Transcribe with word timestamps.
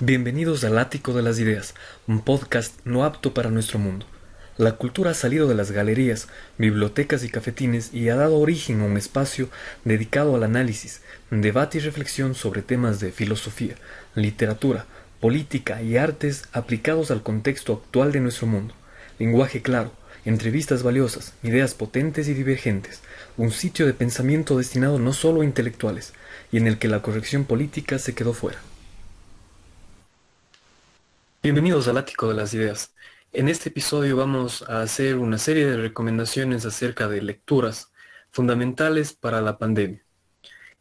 Bienvenidos 0.00 0.62
al 0.62 0.76
Ático 0.76 1.14
de 1.14 1.22
las 1.22 1.38
Ideas, 1.38 1.74
un 2.06 2.20
podcast 2.20 2.74
no 2.84 3.06
apto 3.06 3.32
para 3.32 3.50
nuestro 3.50 3.78
mundo. 3.78 4.04
La 4.58 4.72
cultura 4.72 5.12
ha 5.12 5.14
salido 5.14 5.48
de 5.48 5.54
las 5.54 5.70
galerías, 5.70 6.28
bibliotecas 6.58 7.24
y 7.24 7.30
cafetines 7.30 7.94
y 7.94 8.10
ha 8.10 8.16
dado 8.16 8.36
origen 8.36 8.82
a 8.82 8.84
un 8.84 8.98
espacio 8.98 9.48
dedicado 9.86 10.36
al 10.36 10.42
análisis, 10.42 11.00
debate 11.30 11.78
y 11.78 11.80
reflexión 11.80 12.34
sobre 12.34 12.60
temas 12.60 13.00
de 13.00 13.10
filosofía, 13.10 13.76
literatura, 14.14 14.84
política 15.18 15.80
y 15.80 15.96
artes 15.96 16.44
aplicados 16.52 17.10
al 17.10 17.22
contexto 17.22 17.72
actual 17.72 18.12
de 18.12 18.20
nuestro 18.20 18.46
mundo. 18.46 18.74
Lenguaje 19.18 19.62
claro, 19.62 19.92
entrevistas 20.26 20.82
valiosas, 20.82 21.32
ideas 21.42 21.72
potentes 21.72 22.28
y 22.28 22.34
divergentes, 22.34 23.00
un 23.38 23.50
sitio 23.50 23.86
de 23.86 23.94
pensamiento 23.94 24.58
destinado 24.58 24.98
no 24.98 25.14
solo 25.14 25.40
a 25.40 25.46
intelectuales, 25.46 26.12
y 26.52 26.58
en 26.58 26.66
el 26.66 26.78
que 26.78 26.88
la 26.88 27.00
corrección 27.00 27.46
política 27.46 27.98
se 27.98 28.14
quedó 28.14 28.34
fuera. 28.34 28.58
Bienvenidos 31.46 31.86
al 31.86 31.96
Ático 31.96 32.26
de 32.26 32.34
las 32.34 32.52
Ideas. 32.54 32.92
En 33.32 33.48
este 33.48 33.68
episodio 33.68 34.16
vamos 34.16 34.62
a 34.62 34.82
hacer 34.82 35.14
una 35.14 35.38
serie 35.38 35.64
de 35.64 35.76
recomendaciones 35.76 36.66
acerca 36.66 37.06
de 37.06 37.22
lecturas 37.22 37.92
fundamentales 38.32 39.12
para 39.12 39.40
la 39.40 39.56
pandemia. 39.56 40.04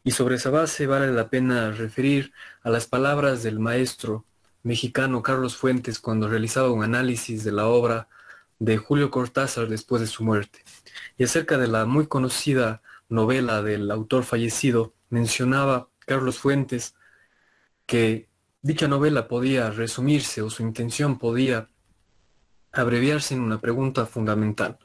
Y 0.03 0.09
sobre 0.09 0.37
esa 0.37 0.49
base 0.49 0.87
vale 0.87 1.11
la 1.11 1.29
pena 1.29 1.69
referir 1.69 2.33
a 2.63 2.71
las 2.71 2.87
palabras 2.87 3.43
del 3.43 3.59
maestro 3.59 4.25
mexicano 4.63 5.21
Carlos 5.21 5.55
Fuentes 5.55 5.99
cuando 5.99 6.27
realizaba 6.27 6.71
un 6.71 6.83
análisis 6.83 7.43
de 7.43 7.51
la 7.51 7.67
obra 7.67 8.09
de 8.57 8.77
Julio 8.77 9.11
Cortázar 9.11 9.67
después 9.67 10.01
de 10.01 10.07
su 10.07 10.23
muerte. 10.23 10.63
Y 11.15 11.25
acerca 11.25 11.59
de 11.59 11.67
la 11.67 11.85
muy 11.85 12.07
conocida 12.07 12.81
novela 13.07 13.61
del 13.61 13.91
autor 13.91 14.23
fallecido, 14.23 14.95
mencionaba 15.11 15.89
Carlos 16.07 16.39
Fuentes 16.39 16.95
que 17.85 18.29
Dicha 18.65 18.87
novela 18.87 19.27
podía 19.27 19.69
resumirse 19.69 20.41
o 20.41 20.49
su 20.49 20.63
intención 20.63 21.19
podía 21.19 21.69
abreviarse 22.71 23.35
en 23.35 23.41
una 23.41 23.61
pregunta 23.61 24.07
fundamental. 24.07 24.79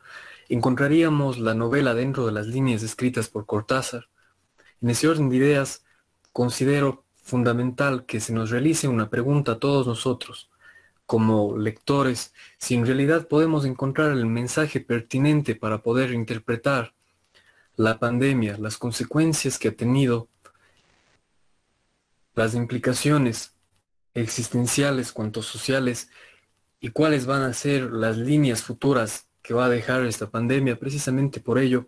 Encontraríamos 0.51 1.39
la 1.39 1.55
novela 1.55 1.95
dentro 1.95 2.27
de 2.27 2.33
las 2.33 2.47
líneas 2.47 2.83
escritas 2.83 3.31
por 3.31 3.47
Cortázar. 3.47 4.11
En 4.83 4.91
ese 4.91 5.09
orden 5.09 5.31
de 5.31 5.37
ideas, 5.37 5.83
considero 6.31 7.07
fundamental 7.23 8.05
que 8.05 8.21
se 8.21 8.35
nos 8.35 8.51
realice 8.51 8.87
una 8.87 9.09
pregunta 9.09 9.53
a 9.53 9.59
todos 9.59 9.87
nosotros, 9.87 10.51
como 11.07 11.57
lectores, 11.57 12.35
si 12.59 12.75
en 12.75 12.85
realidad 12.85 13.29
podemos 13.29 13.65
encontrar 13.65 14.13
el 14.13 14.27
mensaje 14.27 14.81
pertinente 14.81 15.55
para 15.55 15.79
poder 15.79 16.13
interpretar 16.13 16.93
la 17.77 17.99
pandemia, 17.99 18.59
las 18.59 18.77
consecuencias 18.77 19.59
que 19.59 19.69
ha 19.69 19.75
tenido, 19.75 20.29
las 22.35 22.55
implicaciones 22.55 23.55
existenciales 24.15 25.13
cuanto 25.13 25.43
sociales 25.43 26.11
y 26.81 26.89
cuáles 26.91 27.27
van 27.27 27.43
a 27.43 27.53
ser 27.53 27.91
las 27.93 28.17
líneas 28.17 28.63
futuras 28.63 29.29
que 29.43 29.55
va 29.55 29.67
a 29.67 29.71
dejar 29.71 30.05
esta 30.05 30.31
pandemia. 30.31 30.79
Precisamente 30.79 31.41
por 31.41 31.59
ello, 31.59 31.87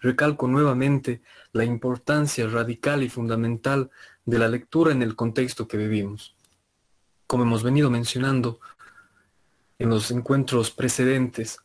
recalco 0.00 0.48
nuevamente 0.48 1.22
la 1.52 1.64
importancia 1.64 2.46
radical 2.46 3.02
y 3.02 3.08
fundamental 3.08 3.90
de 4.24 4.38
la 4.38 4.48
lectura 4.48 4.92
en 4.92 5.02
el 5.02 5.16
contexto 5.16 5.66
que 5.68 5.76
vivimos. 5.76 6.34
Como 7.26 7.44
hemos 7.44 7.62
venido 7.62 7.90
mencionando 7.90 8.60
en 9.78 9.90
los 9.90 10.10
encuentros 10.10 10.70
precedentes, 10.70 11.60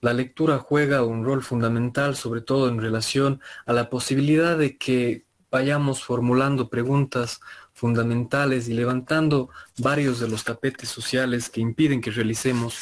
la 0.00 0.12
lectura 0.12 0.58
juega 0.58 1.02
un 1.02 1.24
rol 1.24 1.42
fundamental, 1.42 2.16
sobre 2.16 2.42
todo 2.42 2.68
en 2.68 2.80
relación 2.80 3.40
a 3.64 3.72
la 3.72 3.88
posibilidad 3.90 4.58
de 4.58 4.76
que 4.76 5.24
vayamos 5.50 6.04
formulando 6.04 6.68
preguntas 6.68 7.40
fundamentales 7.84 8.66
y 8.70 8.72
levantando 8.72 9.50
varios 9.76 10.18
de 10.18 10.26
los 10.26 10.42
tapetes 10.42 10.88
sociales 10.88 11.50
que 11.50 11.60
impiden 11.60 12.00
que 12.00 12.10
realicemos 12.10 12.78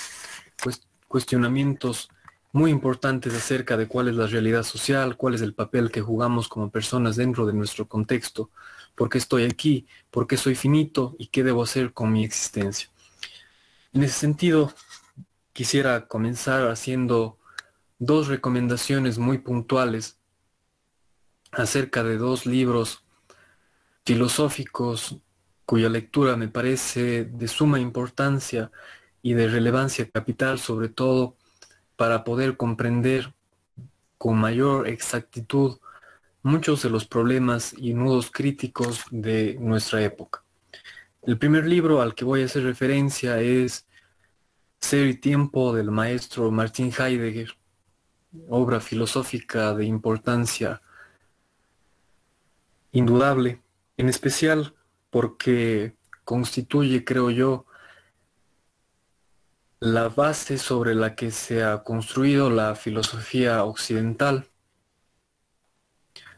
cuestionamientos 1.08 2.08
muy 2.52 2.70
importantes 2.70 3.34
acerca 3.34 3.76
de 3.76 3.88
cuál 3.88 4.06
es 4.06 4.14
la 4.14 4.28
realidad 4.28 4.62
social, 4.62 5.16
cuál 5.16 5.34
es 5.34 5.42
el 5.42 5.54
papel 5.54 5.90
que 5.90 6.02
jugamos 6.02 6.46
como 6.46 6.70
personas 6.70 7.16
dentro 7.16 7.46
de 7.46 7.52
nuestro 7.52 7.88
contexto, 7.88 8.50
por 8.94 9.08
qué 9.08 9.18
estoy 9.18 9.42
aquí, 9.42 9.88
por 10.08 10.28
qué 10.28 10.36
soy 10.36 10.54
finito 10.54 11.16
y 11.18 11.26
qué 11.26 11.42
debo 11.42 11.64
hacer 11.64 11.92
con 11.92 12.12
mi 12.12 12.24
existencia. 12.24 12.88
En 13.92 14.04
ese 14.04 14.14
sentido, 14.14 14.72
quisiera 15.52 16.06
comenzar 16.06 16.68
haciendo 16.68 17.38
dos 17.98 18.28
recomendaciones 18.28 19.18
muy 19.18 19.38
puntuales 19.38 20.20
acerca 21.50 22.04
de 22.04 22.18
dos 22.18 22.46
libros 22.46 23.02
filosóficos 24.04 25.16
cuya 25.64 25.88
lectura 25.88 26.36
me 26.36 26.48
parece 26.48 27.24
de 27.24 27.48
suma 27.48 27.80
importancia 27.80 28.70
y 29.22 29.34
de 29.34 29.48
relevancia 29.48 30.10
capital, 30.10 30.58
sobre 30.58 30.88
todo 30.88 31.36
para 31.96 32.24
poder 32.24 32.56
comprender 32.56 33.32
con 34.18 34.38
mayor 34.38 34.88
exactitud 34.88 35.78
muchos 36.42 36.82
de 36.82 36.90
los 36.90 37.06
problemas 37.06 37.74
y 37.76 37.94
nudos 37.94 38.30
críticos 38.30 39.04
de 39.10 39.56
nuestra 39.60 40.02
época. 40.02 40.42
El 41.22 41.38
primer 41.38 41.66
libro 41.66 42.02
al 42.02 42.14
que 42.14 42.24
voy 42.24 42.42
a 42.42 42.46
hacer 42.46 42.64
referencia 42.64 43.40
es 43.40 43.86
Ser 44.80 45.06
y 45.06 45.14
Tiempo 45.14 45.72
del 45.72 45.92
maestro 45.92 46.50
Martin 46.50 46.92
Heidegger, 46.92 47.56
obra 48.48 48.80
filosófica 48.80 49.72
de 49.74 49.84
importancia 49.84 50.82
indudable 52.90 53.61
en 53.96 54.08
especial 54.08 54.74
porque 55.10 55.96
constituye, 56.24 57.04
creo 57.04 57.30
yo, 57.30 57.66
la 59.80 60.08
base 60.08 60.58
sobre 60.58 60.94
la 60.94 61.14
que 61.16 61.30
se 61.30 61.64
ha 61.64 61.82
construido 61.82 62.50
la 62.50 62.76
filosofía 62.76 63.64
occidental. 63.64 64.48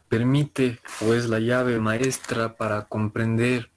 Permite 0.09 0.79
o 1.01 1.13
es 1.13 1.29
la 1.29 1.39
llave 1.39 1.79
maestra 1.79 2.55
para 2.55 2.85
comprender 2.87 3.71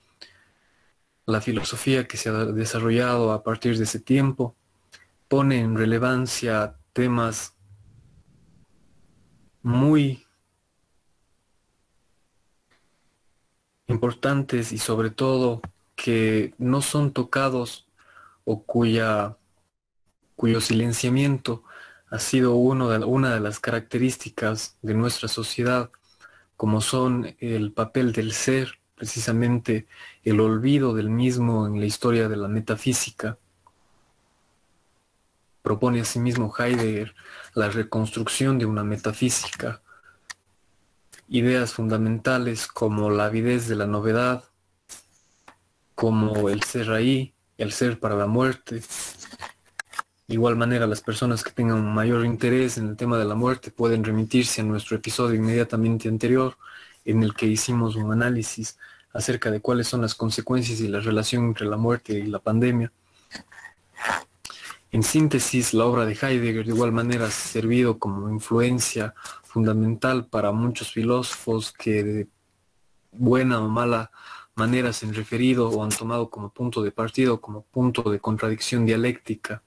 la 1.27 1.43
filosofía 1.43 2.09
que 2.09 2.17
se 2.17 2.31
ha 2.31 2.47
desarrollado 2.47 3.33
a 3.33 3.43
partir 3.43 3.77
de 3.77 3.85
ese 3.85 4.01
tiempo. 4.01 4.57
Pone 5.29 5.61
en 5.61 5.77
relevancia 5.77 6.77
temas 6.95 7.55
muy 9.63 10.28
importantes 13.89 14.73
y 14.73 14.79
sobre 14.79 15.11
todo 15.11 15.61
que 15.97 16.55
no 16.59 16.81
son 16.83 17.13
tocados 17.13 17.87
o 18.45 18.63
cuya, 18.63 19.37
cuyo 20.37 20.61
silenciamiento 20.61 21.65
ha 22.11 22.19
sido 22.19 22.55
uno 22.55 22.89
de, 22.89 23.05
una 23.05 23.35
de 23.35 23.41
las 23.41 23.59
características 23.61 24.77
de 24.83 24.95
nuestra 24.95 25.29
sociedad, 25.29 25.91
como 26.57 26.81
son 26.81 27.37
el 27.41 27.73
papel 27.73 28.13
del 28.13 28.33
ser, 28.33 28.79
precisamente 28.95 29.87
el 30.25 30.41
olvido 30.41 30.95
del 30.95 31.11
mismo 31.11 31.67
en 31.67 31.81
la 31.81 31.87
historia 31.87 32.29
de 32.29 32.37
la 32.37 32.49
metafísica. 32.49 33.39
Propone 35.63 36.01
asimismo 36.01 36.53
Heidegger 36.57 37.15
la 37.55 37.69
reconstrucción 37.69 38.59
de 38.59 38.67
una 38.67 38.85
metafísica 38.85 39.83
ideas 41.29 41.73
fundamentales 41.73 42.67
como 42.67 43.11
la 43.11 43.27
avidez 43.27 43.69
de 43.69 43.77
la 43.77 43.87
novedad, 43.87 44.45
como 45.95 46.49
el 46.49 46.63
ser 46.63 46.91
ahí, 46.91 47.35
el 47.57 47.73
ser 47.73 47.99
para 47.99 48.15
la 48.17 48.27
muerte. 48.27 48.83
De 50.27 50.35
igual 50.35 50.57
manera, 50.57 50.87
las 50.87 51.01
personas 51.01 51.43
que 51.43 51.51
tengan 51.51 51.93
mayor 51.93 52.25
interés 52.25 52.79
en 52.79 52.89
el 52.89 52.97
tema 52.97 53.19
de 53.19 53.25
la 53.25 53.35
muerte 53.35 53.71
pueden 53.71 54.05
remitirse 54.05 54.61
a 54.61 54.65
nuestro 54.65 54.97
episodio 54.97 55.35
inmediatamente 55.37 56.09
anterior, 56.09 56.57
en 57.05 57.23
el 57.23 57.35
que 57.35 57.47
hicimos 57.47 57.97
un 57.97 58.13
análisis 58.13 58.79
acerca 59.13 59.51
de 59.51 59.61
cuáles 59.61 59.89
son 59.89 60.03
las 60.03 60.15
consecuencias 60.15 60.81
y 60.81 60.89
la 60.89 61.01
relación 61.01 61.47
entre 61.47 61.67
la 61.67 61.77
muerte 61.77 62.13
y 62.13 62.27
la 62.27 62.39
pandemia. 62.39 62.93
En 64.91 65.03
síntesis, 65.03 65.75
la 65.75 65.85
obra 65.85 66.07
de 66.07 66.15
Heidegger 66.15 66.65
de 66.65 66.73
igual 66.73 66.93
manera 66.93 67.27
ha 67.27 67.31
servido 67.31 67.99
como 67.99 68.31
influencia 68.31 69.15
fundamental 69.43 70.27
para 70.27 70.53
muchos 70.53 70.93
filósofos 70.93 71.73
que 71.73 72.03
de 72.03 72.29
buena 73.13 73.61
o 73.61 73.69
mala 73.69 74.11
manera 74.55 74.93
se 74.93 75.07
han 75.07 75.15
referido 75.15 75.69
o 75.69 75.85
han 75.85 75.91
tomado 75.91 76.31
como 76.31 76.51
punto 76.51 76.83
de 76.83 76.91
partido, 76.91 77.41
como 77.41 77.63
punto 77.63 78.03
de 78.11 78.19
contradicción 78.19 78.87
dialéctica 78.87 79.63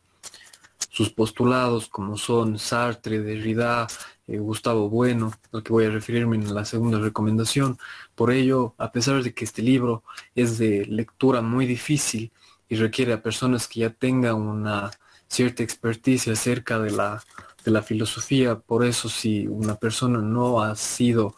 sus 0.91 1.09
postulados 1.09 1.87
como 1.87 2.17
son 2.17 2.59
Sartre, 2.59 3.21
Derrida, 3.21 3.87
eh, 4.27 4.37
Gustavo 4.37 4.89
Bueno, 4.89 5.31
al 5.53 5.63
que 5.63 5.71
voy 5.71 5.85
a 5.85 5.89
referirme 5.89 6.35
en 6.35 6.53
la 6.53 6.65
segunda 6.65 6.99
recomendación. 6.99 7.77
Por 8.13 8.29
ello, 8.29 8.75
a 8.77 8.91
pesar 8.91 9.23
de 9.23 9.33
que 9.33 9.45
este 9.45 9.61
libro 9.61 10.03
es 10.35 10.57
de 10.57 10.85
lectura 10.85 11.41
muy 11.41 11.65
difícil 11.65 12.31
y 12.67 12.75
requiere 12.75 13.13
a 13.13 13.21
personas 13.21 13.69
que 13.69 13.79
ya 13.81 13.89
tengan 13.89 14.35
una 14.35 14.91
cierta 15.31 15.63
experticia 15.63 16.33
acerca 16.33 16.79
de 16.79 16.91
la 16.91 17.23
de 17.63 17.71
la 17.71 17.81
filosofía. 17.81 18.59
Por 18.59 18.85
eso 18.85 19.09
si 19.09 19.47
una 19.47 19.75
persona 19.75 20.19
no 20.19 20.61
ha 20.61 20.75
sido 20.75 21.35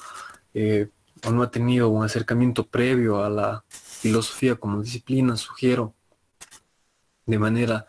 eh, 0.54 0.90
o 1.25 1.31
no 1.31 1.44
ha 1.44 1.51
tenido 1.51 1.90
un 1.90 2.04
acercamiento 2.04 2.66
previo 2.68 3.24
a 3.24 3.30
la 3.30 3.63
filosofía 3.69 4.56
como 4.56 4.81
disciplina, 4.81 5.38
sugiero 5.38 5.95
de 7.25 7.40
manera 7.40 7.86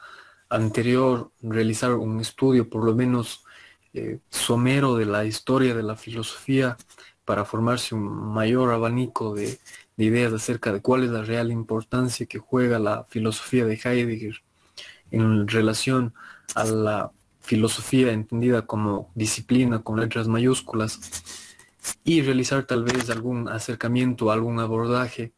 anterior 0.48 1.32
realizar 1.42 1.92
un 1.94 2.20
estudio 2.20 2.68
por 2.68 2.84
lo 2.84 2.94
menos 2.94 3.44
eh, 3.92 4.20
somero 4.30 4.96
de 4.96 5.06
la 5.06 5.24
historia 5.24 5.74
de 5.74 5.82
la 5.82 5.96
filosofía 5.96 6.76
para 7.24 7.44
formarse 7.44 7.94
un 7.94 8.32
mayor 8.32 8.70
abanico 8.72 9.34
de, 9.34 9.58
de 9.96 10.04
ideas 10.04 10.32
acerca 10.32 10.72
de 10.72 10.80
cuál 10.80 11.04
es 11.04 11.10
la 11.10 11.22
real 11.22 11.50
importancia 11.50 12.26
que 12.26 12.38
juega 12.38 12.78
la 12.78 13.04
filosofía 13.08 13.64
de 13.64 13.80
Heidegger 13.82 14.42
en 15.14 15.48
relación 15.48 16.14
a 16.54 16.64
la 16.64 17.12
filosofía 17.40 18.12
entendida 18.12 18.66
como 18.66 19.10
disciplina 19.14 19.82
con 19.82 20.00
letras 20.00 20.28
mayúsculas 20.28 20.98
y 22.04 22.22
realizar 22.22 22.64
tal 22.64 22.84
vez 22.84 23.10
algún 23.10 23.48
acercamiento, 23.48 24.30
algún 24.30 24.58
abordaje 24.58 25.32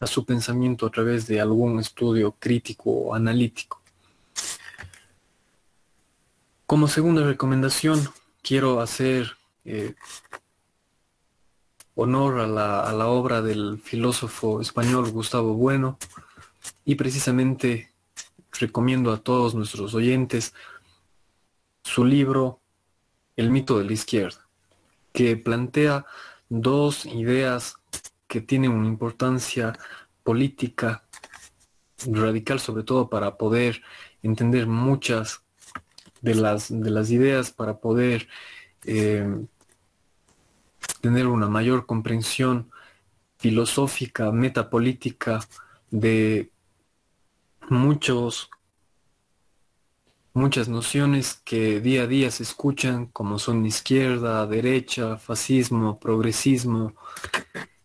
a 0.00 0.06
su 0.06 0.24
pensamiento 0.24 0.86
a 0.86 0.90
través 0.90 1.26
de 1.26 1.40
algún 1.40 1.78
estudio 1.78 2.32
crítico 2.38 2.90
o 2.90 3.14
analítico. 3.14 3.80
Como 6.66 6.88
segunda 6.88 7.24
recomendación, 7.24 8.08
quiero 8.42 8.80
hacer 8.80 9.36
eh, 9.64 9.94
honor 11.94 12.40
a 12.40 12.46
la, 12.46 12.80
a 12.80 12.92
la 12.92 13.06
obra 13.06 13.42
del 13.42 13.78
filósofo 13.78 14.60
español 14.60 15.10
Gustavo 15.12 15.54
Bueno 15.54 15.98
y 16.84 16.96
precisamente 16.96 17.93
recomiendo 18.58 19.12
a 19.12 19.18
todos 19.18 19.54
nuestros 19.54 19.94
oyentes 19.94 20.54
su 21.82 22.04
libro 22.04 22.60
El 23.36 23.50
mito 23.50 23.78
de 23.78 23.84
la 23.84 23.92
izquierda, 23.92 24.48
que 25.12 25.36
plantea 25.36 26.06
dos 26.48 27.06
ideas 27.06 27.76
que 28.26 28.40
tienen 28.40 28.72
una 28.72 28.88
importancia 28.88 29.78
política 30.22 31.04
radical, 32.06 32.60
sobre 32.60 32.82
todo 32.82 33.08
para 33.08 33.36
poder 33.36 33.82
entender 34.22 34.66
muchas 34.66 35.42
de 36.20 36.34
las, 36.34 36.68
de 36.68 36.90
las 36.90 37.10
ideas, 37.10 37.50
para 37.50 37.78
poder 37.78 38.28
eh, 38.84 39.46
tener 41.00 41.26
una 41.26 41.48
mayor 41.48 41.86
comprensión 41.86 42.70
filosófica, 43.38 44.32
metapolítica 44.32 45.40
de 45.90 46.50
muchos 47.70 48.50
muchas 50.34 50.68
nociones 50.68 51.40
que 51.44 51.80
día 51.80 52.02
a 52.02 52.06
día 52.08 52.30
se 52.30 52.42
escuchan 52.42 53.06
como 53.06 53.38
son 53.38 53.64
izquierda, 53.64 54.46
derecha, 54.46 55.16
fascismo, 55.16 56.00
progresismo 56.00 56.94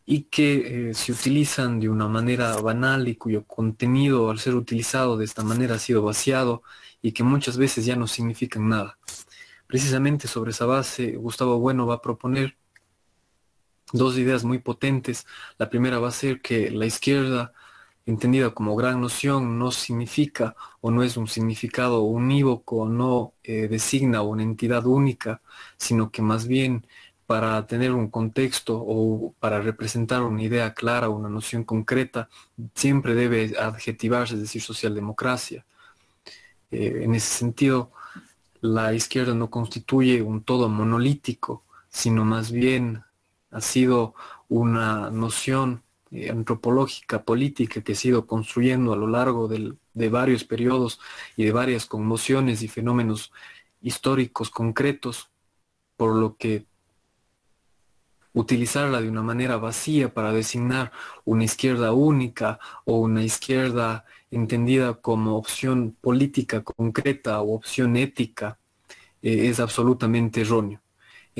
y 0.05 0.23
que 0.23 0.89
eh, 0.89 0.93
se 0.95 1.11
utilizan 1.11 1.79
de 1.79 1.89
una 1.89 2.07
manera 2.07 2.57
banal 2.57 3.07
y 3.07 3.15
cuyo 3.15 3.45
contenido 3.45 4.31
al 4.31 4.39
ser 4.39 4.55
utilizado 4.55 5.15
de 5.15 5.25
esta 5.25 5.43
manera 5.43 5.75
ha 5.75 5.79
sido 5.79 6.01
vaciado 6.01 6.63
y 7.01 7.11
que 7.11 7.23
muchas 7.23 7.57
veces 7.57 7.85
ya 7.85 7.95
no 7.95 8.07
significan 8.07 8.67
nada. 8.67 8.97
Precisamente 9.67 10.27
sobre 10.27 10.49
esa 10.49 10.65
base, 10.65 11.15
Gustavo 11.15 11.59
Bueno 11.59 11.85
va 11.85 11.95
a 11.95 12.01
proponer 12.01 12.57
dos 13.93 14.17
ideas 14.17 14.43
muy 14.43 14.57
potentes. 14.57 15.27
La 15.59 15.69
primera 15.69 15.99
va 15.99 16.07
a 16.07 16.11
ser 16.11 16.41
que 16.41 16.71
la 16.71 16.87
izquierda, 16.87 17.53
entendida 18.09 18.51
como 18.51 18.75
gran 18.75 19.01
noción, 19.01 19.59
no 19.59 19.71
significa 19.71 20.55
o 20.81 20.91
no 20.91 21.03
es 21.03 21.17
un 21.17 21.27
significado 21.27 22.01
unívoco, 22.01 22.87
no 22.87 23.33
eh, 23.43 23.67
designa 23.67 24.21
una 24.21 24.43
entidad 24.43 24.85
única, 24.85 25.41
sino 25.77 26.11
que 26.11 26.21
más 26.21 26.47
bien 26.47 26.85
para 27.25 27.67
tener 27.67 27.91
un 27.91 28.09
contexto 28.09 28.75
o 28.75 29.33
para 29.39 29.61
representar 29.61 30.23
una 30.23 30.41
idea 30.41 30.73
clara, 30.73 31.09
una 31.09 31.29
noción 31.29 31.63
concreta, 31.63 32.27
siempre 32.73 33.13
debe 33.13 33.53
adjetivarse, 33.59 34.33
es 34.33 34.41
decir, 34.41 34.61
socialdemocracia. 34.63 35.63
Eh, 36.71 37.01
en 37.03 37.13
ese 37.13 37.37
sentido, 37.37 37.91
la 38.61 38.93
izquierda 38.93 39.35
no 39.35 39.49
constituye 39.49 40.21
un 40.21 40.43
todo 40.43 40.69
monolítico, 40.69 41.63
sino 41.89 42.25
más 42.25 42.51
bien 42.51 43.03
ha 43.51 43.61
sido 43.61 44.15
una 44.47 45.09
noción 45.11 45.83
eh, 46.11 46.29
antropológica, 46.29 47.23
política 47.23 47.81
que 47.81 47.93
ha 47.93 47.95
sido 47.95 48.25
construyendo 48.25 48.93
a 48.93 48.97
lo 48.97 49.07
largo 49.07 49.47
de 49.47 50.09
varios 50.09 50.43
periodos 50.43 50.99
y 51.35 51.45
de 51.45 51.51
varias 51.51 51.85
conmociones 51.85 52.61
y 52.61 52.67
fenómenos 52.67 53.31
históricos 53.81 54.49
concretos, 54.49 55.29
por 55.97 56.15
lo 56.15 56.35
que 56.37 56.65
utilizarla 58.33 59.01
de 59.01 59.09
una 59.09 59.21
manera 59.21 59.57
vacía 59.57 60.13
para 60.13 60.31
designar 60.31 60.91
una 61.25 61.43
izquierda 61.43 61.93
única 61.93 62.59
o 62.85 62.99
una 62.99 63.23
izquierda 63.23 64.05
entendida 64.31 64.95
como 64.95 65.35
opción 65.37 65.95
política 65.99 66.63
concreta 66.63 67.41
o 67.41 67.55
opción 67.55 67.97
ética 67.97 68.57
eh, 69.21 69.49
es 69.49 69.59
absolutamente 69.59 70.41
erróneo. 70.41 70.81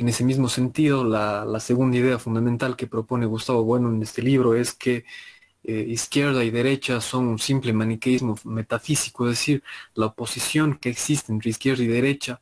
En 0.00 0.08
ese 0.08 0.24
mismo 0.24 0.48
sentido, 0.48 1.04
la, 1.04 1.60
segunda 1.60 1.98
idea 1.98 2.18
fundamental 2.18 2.74
que 2.74 2.86
propone 2.86 3.26
Gustavo 3.26 3.64
Bueno 3.64 3.90
en 3.90 4.02
este 4.02 4.22
libro 4.22 4.54
es 4.54 4.72
que 4.72 5.04
eh, 5.62 5.84
izquierda 5.88 6.42
y 6.42 6.50
derecha 6.50 7.02
son 7.02 7.26
un 7.26 7.38
simple 7.38 7.74
maniqueísmo 7.74 8.38
metafísico, 8.44 9.26
es 9.26 9.32
decir, 9.32 9.62
la 9.94 10.06
oposición 10.06 10.78
que 10.78 10.88
existe 10.88 11.32
entre 11.32 11.50
izquierda 11.50 11.82
y 11.82 11.86
derecha 11.86 12.40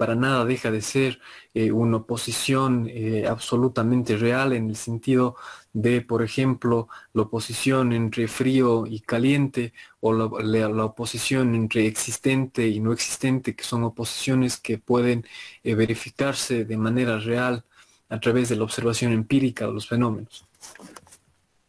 para 0.00 0.14
nada 0.14 0.46
deja 0.46 0.70
de 0.70 0.80
ser 0.80 1.20
eh, 1.52 1.70
una 1.70 1.98
oposición 1.98 2.88
eh, 2.88 3.26
absolutamente 3.28 4.16
real 4.16 4.54
en 4.54 4.70
el 4.70 4.76
sentido 4.76 5.36
de, 5.74 6.00
por 6.00 6.22
ejemplo, 6.22 6.88
la 7.12 7.24
oposición 7.24 7.92
entre 7.92 8.26
frío 8.26 8.86
y 8.86 9.00
caliente 9.00 9.74
o 10.00 10.14
la, 10.14 10.84
oposición 10.86 11.54
entre 11.54 11.86
existente 11.86 12.66
y 12.66 12.80
no 12.80 12.94
existente, 12.94 13.54
que 13.54 13.62
son 13.62 13.84
oposiciones 13.84 14.56
que 14.56 14.78
pueden 14.78 15.26
eh, 15.64 15.74
verificarse 15.74 16.64
de 16.64 16.76
manera 16.78 17.18
real 17.18 17.64
a 18.08 18.18
través 18.20 18.48
de 18.48 18.56
la 18.56 18.64
observación 18.64 19.12
empírica 19.12 19.66
de 19.66 19.74
los 19.74 19.86
fenómenos 19.86 20.46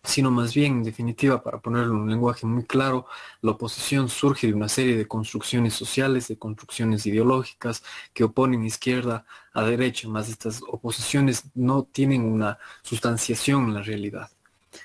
sino 0.04 0.32
más 0.32 0.54
bien, 0.54 0.78
en 0.78 0.84
definitiva, 0.84 1.44
para 1.44 1.60
ponerlo 1.60 1.94
en 1.94 2.02
un 2.02 2.10
lenguaje 2.10 2.46
muy 2.48 2.64
claro, 2.66 3.06
la 3.42 3.52
oposición 3.52 4.10
surge 4.10 4.48
de 4.48 4.54
una 4.54 4.68
serie 4.68 4.96
de 4.96 5.08
construcciones 5.08 5.76
sociales, 5.76 6.28
de 6.28 6.38
construcciones 6.38 7.06
ideológicas 7.06 7.84
que 8.14 8.24
oponen 8.24 8.66
izquierda 8.66 9.26
a 9.54 9.64
derecha, 9.64 10.08
más 10.08 10.30
estas 10.30 10.62
oposiciones 10.68 11.44
no 11.54 11.84
tienen 11.84 12.24
una 12.24 12.58
sustanciación 12.82 13.66
en 13.66 13.74
la 13.76 13.84
realidad. 13.84 14.32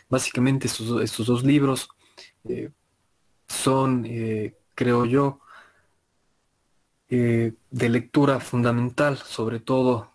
Básicamente 0.08 0.66
estos, 0.66 1.26
dos 1.26 1.44
libros 1.44 1.88
eh, 2.44 2.70
son, 3.48 4.04
eh, 4.06 4.54
creo 4.74 5.06
yo, 5.06 5.40
eh, 7.08 7.54
de 7.70 7.88
lectura 7.88 8.40
fundamental, 8.40 9.16
sobre 9.16 9.60
todo 9.60 10.12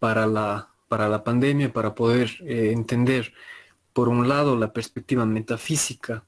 para, 0.00 0.26
la, 0.26 0.68
para 0.88 1.08
la 1.08 1.22
pandemia, 1.22 1.72
para 1.72 1.94
poder 1.94 2.36
entender 2.40 3.32
por 3.92 4.08
un 4.08 4.28
lado 4.28 4.56
la 4.56 4.72
perspectiva 4.72 5.26
metafísica 5.26 6.24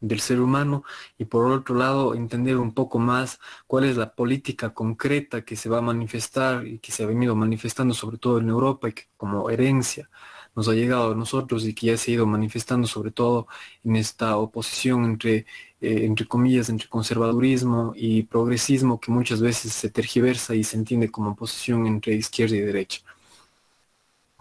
del 0.00 0.20
ser 0.20 0.40
humano 0.40 0.84
y 1.18 1.24
por 1.24 1.50
otro 1.50 1.74
lado 1.74 2.14
entender 2.14 2.56
un 2.56 2.72
poco 2.72 2.98
más 2.98 3.40
cuál 3.66 3.84
es 3.84 3.96
la 3.96 4.14
política 4.14 4.72
concreta 4.72 5.44
que 5.44 5.56
se 5.56 5.68
va 5.68 5.78
a 5.78 5.82
manifestar 5.82 6.66
y 6.66 6.78
que 6.78 6.92
se 6.92 7.02
ha 7.02 7.06
venido 7.06 7.34
manifestando 7.34 7.94
sobre 7.94 8.18
todo 8.18 8.38
en 8.38 8.48
Europa 8.48 8.88
y 8.88 8.92
que 8.92 9.08
como 9.16 9.50
herencia 9.50 10.08
nos 10.54 10.68
ha 10.68 10.72
llegado 10.74 11.12
a 11.12 11.14
nosotros 11.14 11.64
y 11.66 11.74
que 11.74 11.86
ya 11.88 11.96
se 11.96 12.10
ha 12.10 12.14
ido 12.14 12.26
manifestando 12.26 12.86
sobre 12.88 13.10
todo 13.12 13.46
en 13.84 13.96
esta 13.96 14.36
oposición 14.36 15.04
entre, 15.04 15.46
eh, 15.80 16.04
entre 16.04 16.26
comillas, 16.26 16.68
entre 16.68 16.88
conservadurismo 16.88 17.92
y 17.94 18.24
progresismo 18.24 18.98
que 19.00 19.12
muchas 19.12 19.40
veces 19.40 19.72
se 19.72 19.90
tergiversa 19.90 20.54
y 20.54 20.64
se 20.64 20.76
entiende 20.76 21.10
como 21.10 21.30
oposición 21.30 21.86
entre 21.86 22.14
izquierda 22.14 22.56
y 22.56 22.60
derecha. 22.60 23.02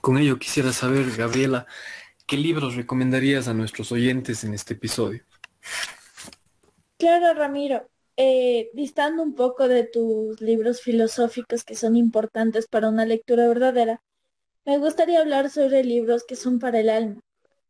Con 0.02 0.18
ello 0.18 0.40
quisiera 0.40 0.74
saber, 0.74 1.16
Gabriela, 1.16 1.68
¿Qué 2.28 2.36
libros 2.36 2.76
recomendarías 2.76 3.48
a 3.48 3.54
nuestros 3.54 3.94
oyentes 3.94 4.44
en 4.44 4.54
este 4.54 4.74
episodio? 4.74 5.24
Claro, 6.98 7.34
Ramiro. 7.34 7.88
Eh, 8.18 8.70
distando 8.74 9.24
un 9.24 9.34
poco 9.34 9.70
de 9.70 9.86
tus 9.86 10.42
libros 10.42 10.82
filosóficos 10.82 11.64
que 11.64 11.76
son 11.76 11.96
importantes 11.96 12.68
para 12.68 12.90
una 12.90 13.06
lectura 13.06 13.48
verdadera, 13.48 14.02
me 14.66 14.78
gustaría 14.78 15.22
hablar 15.22 15.50
sobre 15.50 15.86
libros 15.86 16.26
que 16.28 16.36
son 16.36 16.60
para 16.60 16.82
el 16.82 16.90
alma. 16.90 17.22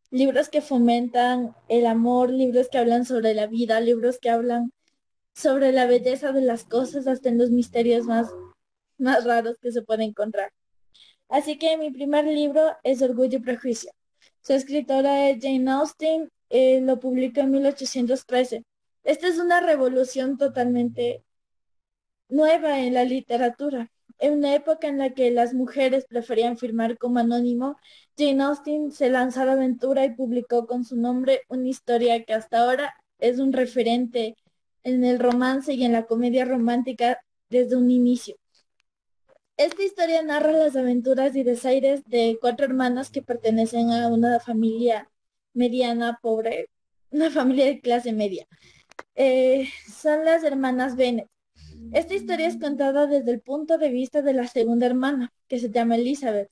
Libros 0.10 0.50
que 0.50 0.62
fomentan 0.62 1.56
el 1.68 1.86
amor, 1.86 2.32
libros 2.32 2.68
que 2.72 2.80
hablan 2.80 3.06
sobre 3.06 3.36
la 3.36 3.46
vida, 3.46 3.80
libros 3.80 4.18
que 4.18 4.32
hablan 4.32 4.72
sobre 5.36 5.72
la 5.72 5.86
belleza 5.86 6.32
de 6.32 6.42
las 6.42 6.64
cosas 6.64 7.06
hasta 7.06 7.30
en 7.30 7.38
los 7.38 7.52
misterios 7.52 8.08
más, 8.08 8.34
más 8.98 9.24
raros 9.24 9.60
que 9.62 9.72
se 9.72 9.84
pueden 9.84 10.10
encontrar. 10.10 10.52
Así 11.30 11.60
que 11.60 11.78
mi 11.78 11.92
primer 11.92 12.26
libro 12.26 12.76
es 12.82 13.04
Orgullo 13.04 13.38
y 13.38 13.42
Prejuicio. 13.42 13.92
Su 14.48 14.54
escritora 14.54 15.30
es 15.30 15.40
Jane 15.42 15.70
Austen, 15.70 16.32
eh, 16.50 16.80
lo 16.80 17.02
publicó 17.02 17.42
en 17.42 17.52
1813. 17.52 18.64
Esta 19.04 19.28
es 19.28 19.40
una 19.40 19.60
revolución 19.60 20.38
totalmente 20.38 21.26
nueva 22.30 22.80
en 22.80 22.94
la 22.94 23.04
literatura, 23.04 23.92
En 24.20 24.36
una 24.38 24.56
época 24.56 24.88
en 24.88 25.00
la 25.00 25.14
que 25.14 25.32
las 25.32 25.54
mujeres 25.54 26.06
preferían 26.08 26.58
firmar 26.58 26.98
como 26.98 27.20
anónimo, 27.20 27.76
Jane 28.18 28.42
Austen 28.42 28.94
se 28.94 29.10
lanzó 29.10 29.42
a 29.42 29.46
la 29.46 29.54
aventura 29.54 30.06
y 30.06 30.16
publicó 30.16 30.66
con 30.66 30.86
su 30.86 30.96
nombre 30.96 31.42
una 31.50 31.68
historia 31.68 32.24
que 32.24 32.34
hasta 32.34 32.62
ahora 32.62 32.96
es 33.20 33.40
un 33.40 33.52
referente 33.52 34.38
en 34.84 35.04
el 35.04 35.20
romance 35.20 35.74
y 35.74 35.84
en 35.84 35.92
la 35.92 36.06
comedia 36.06 36.46
romántica 36.46 37.20
desde 37.50 37.76
un 37.76 37.92
inicio. 37.92 38.38
Esta 39.58 39.84
historia 39.84 40.22
narra 40.22 40.52
las 40.52 40.76
aventuras 40.76 41.36
y 41.36 41.42
desaires 41.42 42.04
de 42.06 42.38
cuatro 42.40 42.68
hermanas 42.68 43.10
que 43.10 43.24
pertenecen 43.24 43.90
a 43.90 44.08
una 44.08 44.40
familia 44.40 45.10
mediana, 45.56 46.20
pobre, 46.22 46.70
una 47.10 47.32
familia 47.32 47.66
de 47.66 47.82
clase 47.82 48.14
media. 48.14 48.48
Eh, 49.16 49.68
son 49.92 50.26
las 50.26 50.44
hermanas 50.44 50.96
Bennett. 50.96 51.28
Esta 51.92 52.14
historia 52.14 52.46
es 52.46 52.60
contada 52.60 53.08
desde 53.08 53.32
el 53.32 53.42
punto 53.42 53.80
de 53.80 53.90
vista 53.90 54.22
de 54.22 54.34
la 54.34 54.48
segunda 54.48 54.86
hermana, 54.86 55.34
que 55.48 55.58
se 55.58 55.72
llama 55.72 55.96
Elizabeth. 55.96 56.52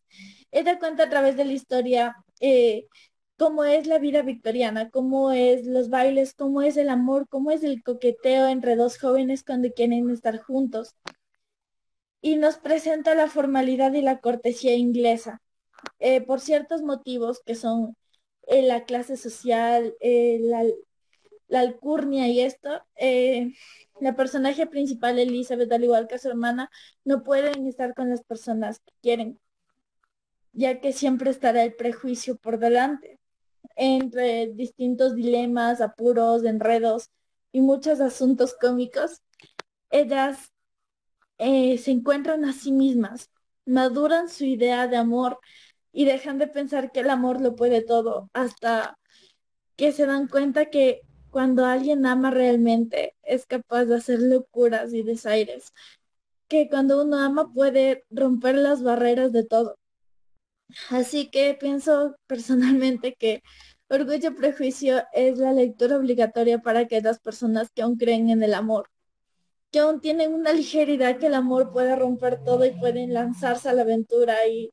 Ella 0.52 0.80
cuenta 0.80 1.04
a 1.04 1.10
través 1.10 1.38
de 1.38 1.46
la 1.46 1.54
historia 1.54 2.16
eh, 2.40 2.88
cómo 3.38 3.66
es 3.66 3.86
la 3.86 4.00
vida 4.00 4.24
victoriana, 4.24 4.90
cómo 4.90 5.32
es 5.32 5.68
los 5.68 5.90
bailes, 5.92 6.34
cómo 6.34 6.64
es 6.64 6.76
el 6.76 6.90
amor, 6.90 7.28
cómo 7.30 7.52
es 7.52 7.64
el 7.64 7.84
coqueteo 7.84 8.48
entre 8.48 8.76
dos 8.76 8.98
jóvenes 8.98 9.44
cuando 9.44 9.72
quieren 9.72 10.10
estar 10.10 10.40
juntos. 10.40 10.96
Y 12.25 12.38
nos 12.38 12.58
presenta 12.58 13.13
la 13.13 13.29
formalidad 13.29 13.94
y 13.94 14.01
la 14.01 14.20
cortesía 14.20 14.74
inglesa, 14.74 15.44
eh, 16.00 16.22
por 16.22 16.39
ciertos 16.41 16.82
motivos 16.82 17.39
que 17.46 17.53
son 17.53 17.96
eh, 18.48 18.63
la 18.63 18.84
clase 18.86 19.15
social, 19.15 19.94
eh, 20.00 20.39
la, 20.41 20.63
la, 21.48 21.60
alcurnia 21.60 22.27
y 22.27 22.39
esto. 22.39 22.82
la 24.00 24.15
personaje 24.15 24.65
principal, 24.65 25.20
Elizabeth, 25.20 25.72
al 25.72 25.84
igual 25.84 26.08
que 26.08 26.17
su 26.17 26.29
hermana, 26.29 26.72
no 27.03 27.22
pueden 27.22 27.67
estar 27.67 27.94
con 27.94 28.10
las 28.10 28.24
personas 28.24 28.79
que 28.79 28.94
quieren, 29.03 29.39
ya 30.51 30.82
que 30.82 30.94
siempre 30.94 31.29
estará 31.29 31.62
el 31.63 31.75
prejuicio 31.75 32.38
por 32.38 32.58
delante 32.58 33.20
entre 33.75 34.48
distintos 34.48 35.13
dilemas, 35.13 35.79
apuros, 35.79 36.44
enredos 36.44 37.12
y 37.51 37.62
muchos 37.62 38.01
asuntos 38.01 38.55
cómicos, 38.60 39.22
ellas 39.91 40.55
eh, 41.38 41.77
se 41.77 41.92
encuentran 41.92 42.46
a 42.46 42.54
sí 42.54 42.72
mismas, 42.72 43.30
maduran 43.65 44.30
su 44.30 44.46
idea 44.46 44.88
de 44.88 44.98
amor 44.98 45.39
y 45.92 46.06
dejan 46.06 46.38
de 46.38 46.48
pensar 46.48 46.92
que 46.92 47.01
el 47.01 47.10
amor 47.10 47.42
lo 47.42 47.56
puede 47.56 47.82
todo 47.82 48.30
hasta 48.34 48.98
que 49.77 49.92
se 49.92 50.06
dan 50.06 50.27
cuenta 50.27 50.70
que 50.70 51.01
cuando 51.32 51.65
alguien 51.65 52.06
ama 52.06 52.32
realmente 52.32 53.15
es 53.24 53.46
capaz 53.46 53.86
de 53.86 53.96
hacer 53.98 54.22
locuras 54.22 54.94
y 54.94 55.04
desaires, 55.04 55.74
que 56.48 56.70
cuando 56.70 57.04
uno 57.04 57.18
ama 57.20 57.51
puede 57.54 58.06
romper 58.10 58.56
las 58.56 58.84
barreras 58.84 59.32
de 59.34 59.44
todo. 59.46 59.77
Así 60.89 61.30
que 61.30 61.54
pienso 61.60 62.15
personalmente 62.27 63.15
que 63.15 63.44
Orgullo 63.88 64.30
y 64.30 64.34
Prejuicio 64.34 65.04
es 65.13 65.38
la 65.38 65.54
lectura 65.54 65.98
obligatoria 65.98 66.60
para 66.60 66.80
aquellas 66.80 67.20
personas 67.20 67.70
que 67.72 67.84
aún 67.84 67.98
creen 67.98 68.30
en 68.30 68.42
el 68.42 68.54
amor, 68.56 68.89
que 69.75 70.00
tienen 70.00 70.34
una 70.34 70.53
ligeridad 70.53 71.17
que 71.17 71.27
el 71.27 71.34
amor 71.34 71.74
puede 71.74 71.98
romper 71.98 72.41
todo 72.46 72.65
y 72.65 72.72
pueden 72.72 73.13
lanzarse 73.13 73.67
a 73.67 73.74
la 73.74 73.82
aventura 73.82 74.48
y, 74.48 74.72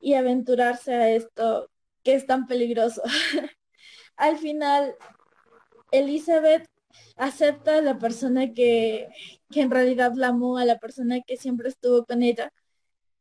y 0.00 0.14
aventurarse 0.14 0.94
a 0.94 1.10
esto 1.10 1.70
que 2.02 2.14
es 2.14 2.26
tan 2.26 2.46
peligroso. 2.48 3.02
Al 4.16 4.36
final, 4.38 4.96
Elizabeth 5.92 6.68
acepta 7.16 7.78
a 7.78 7.82
la 7.82 7.98
persona 7.98 8.52
que, 8.52 9.08
que 9.48 9.60
en 9.60 9.70
realidad 9.70 10.12
la 10.16 10.28
amó, 10.28 10.58
a 10.58 10.64
la 10.64 10.78
persona 10.78 11.20
que 11.24 11.36
siempre 11.36 11.68
estuvo 11.68 12.04
con 12.04 12.24
ella 12.24 12.52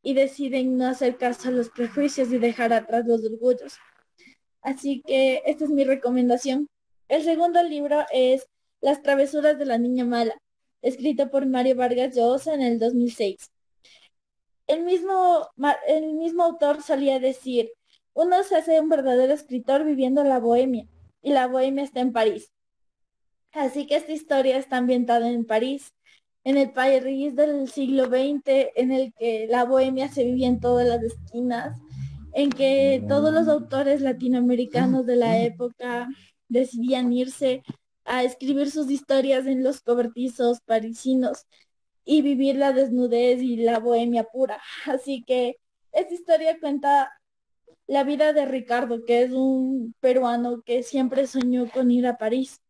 y 0.01 0.15
deciden 0.15 0.75
no 0.75 0.87
hacer 0.87 1.17
caso 1.17 1.49
a 1.49 1.51
los 1.51 1.69
prejuicios 1.69 2.31
y 2.31 2.39
dejar 2.39 2.73
atrás 2.73 3.05
los 3.05 3.23
orgullos. 3.23 3.77
Así 4.61 5.03
que 5.05 5.43
esta 5.45 5.65
es 5.65 5.69
mi 5.69 5.83
recomendación. 5.83 6.67
El 7.09 7.23
segundo 7.23 7.61
libro 7.61 8.05
es 8.11 8.47
Las 8.81 9.03
travesuras 9.03 9.59
de 9.59 9.65
la 9.65 9.77
niña 9.77 10.05
mala, 10.05 10.35
escrito 10.81 11.29
por 11.29 11.45
Mario 11.45 11.75
Vargas 11.75 12.15
Llosa 12.15 12.53
en 12.53 12.61
el 12.61 12.79
2006. 12.79 13.51
El 14.67 14.83
mismo, 14.83 15.47
el 15.87 16.13
mismo 16.13 16.43
autor 16.43 16.81
solía 16.81 17.19
decir, 17.19 17.71
uno 18.13 18.43
se 18.43 18.55
hace 18.55 18.79
un 18.79 18.89
verdadero 18.89 19.33
escritor 19.33 19.83
viviendo 19.83 20.23
la 20.23 20.39
bohemia, 20.39 20.87
y 21.21 21.33
la 21.33 21.47
bohemia 21.47 21.83
está 21.83 21.99
en 21.99 22.13
París. 22.13 22.51
Así 23.51 23.87
que 23.87 23.95
esta 23.95 24.11
historia 24.11 24.57
está 24.57 24.77
ambientada 24.77 25.29
en 25.29 25.45
París, 25.45 25.93
en 26.43 26.57
el 26.57 26.71
París 26.71 27.35
del 27.35 27.69
siglo 27.69 28.05
XX, 28.05 28.71
en 28.75 28.91
el 28.91 29.13
que 29.13 29.47
la 29.49 29.65
bohemia 29.65 30.07
se 30.09 30.23
vivía 30.23 30.47
en 30.47 30.59
todas 30.59 30.87
las 30.87 31.01
esquinas, 31.03 31.79
en 32.33 32.49
que 32.49 33.03
todos 33.07 33.33
los 33.33 33.47
autores 33.47 34.01
latinoamericanos 34.01 35.05
de 35.05 35.15
la 35.15 35.39
época 35.39 36.07
decidían 36.47 37.13
irse 37.13 37.63
a 38.05 38.23
escribir 38.23 38.71
sus 38.71 38.89
historias 38.89 39.45
en 39.47 39.63
los 39.63 39.81
cobertizos 39.81 40.61
parisinos 40.61 41.45
y 42.05 42.21
vivir 42.21 42.55
la 42.55 42.73
desnudez 42.73 43.41
y 43.41 43.57
la 43.57 43.79
bohemia 43.79 44.23
pura. 44.25 44.61
Así 44.85 45.23
que 45.23 45.57
esta 45.91 46.13
historia 46.13 46.59
cuenta 46.59 47.11
la 47.87 48.03
vida 48.03 48.33
de 48.33 48.45
Ricardo, 48.45 49.05
que 49.05 49.23
es 49.23 49.31
un 49.31 49.93
peruano 49.99 50.61
que 50.63 50.83
siempre 50.83 51.27
soñó 51.27 51.69
con 51.71 51.91
ir 51.91 52.07
a 52.07 52.17
París 52.17 52.61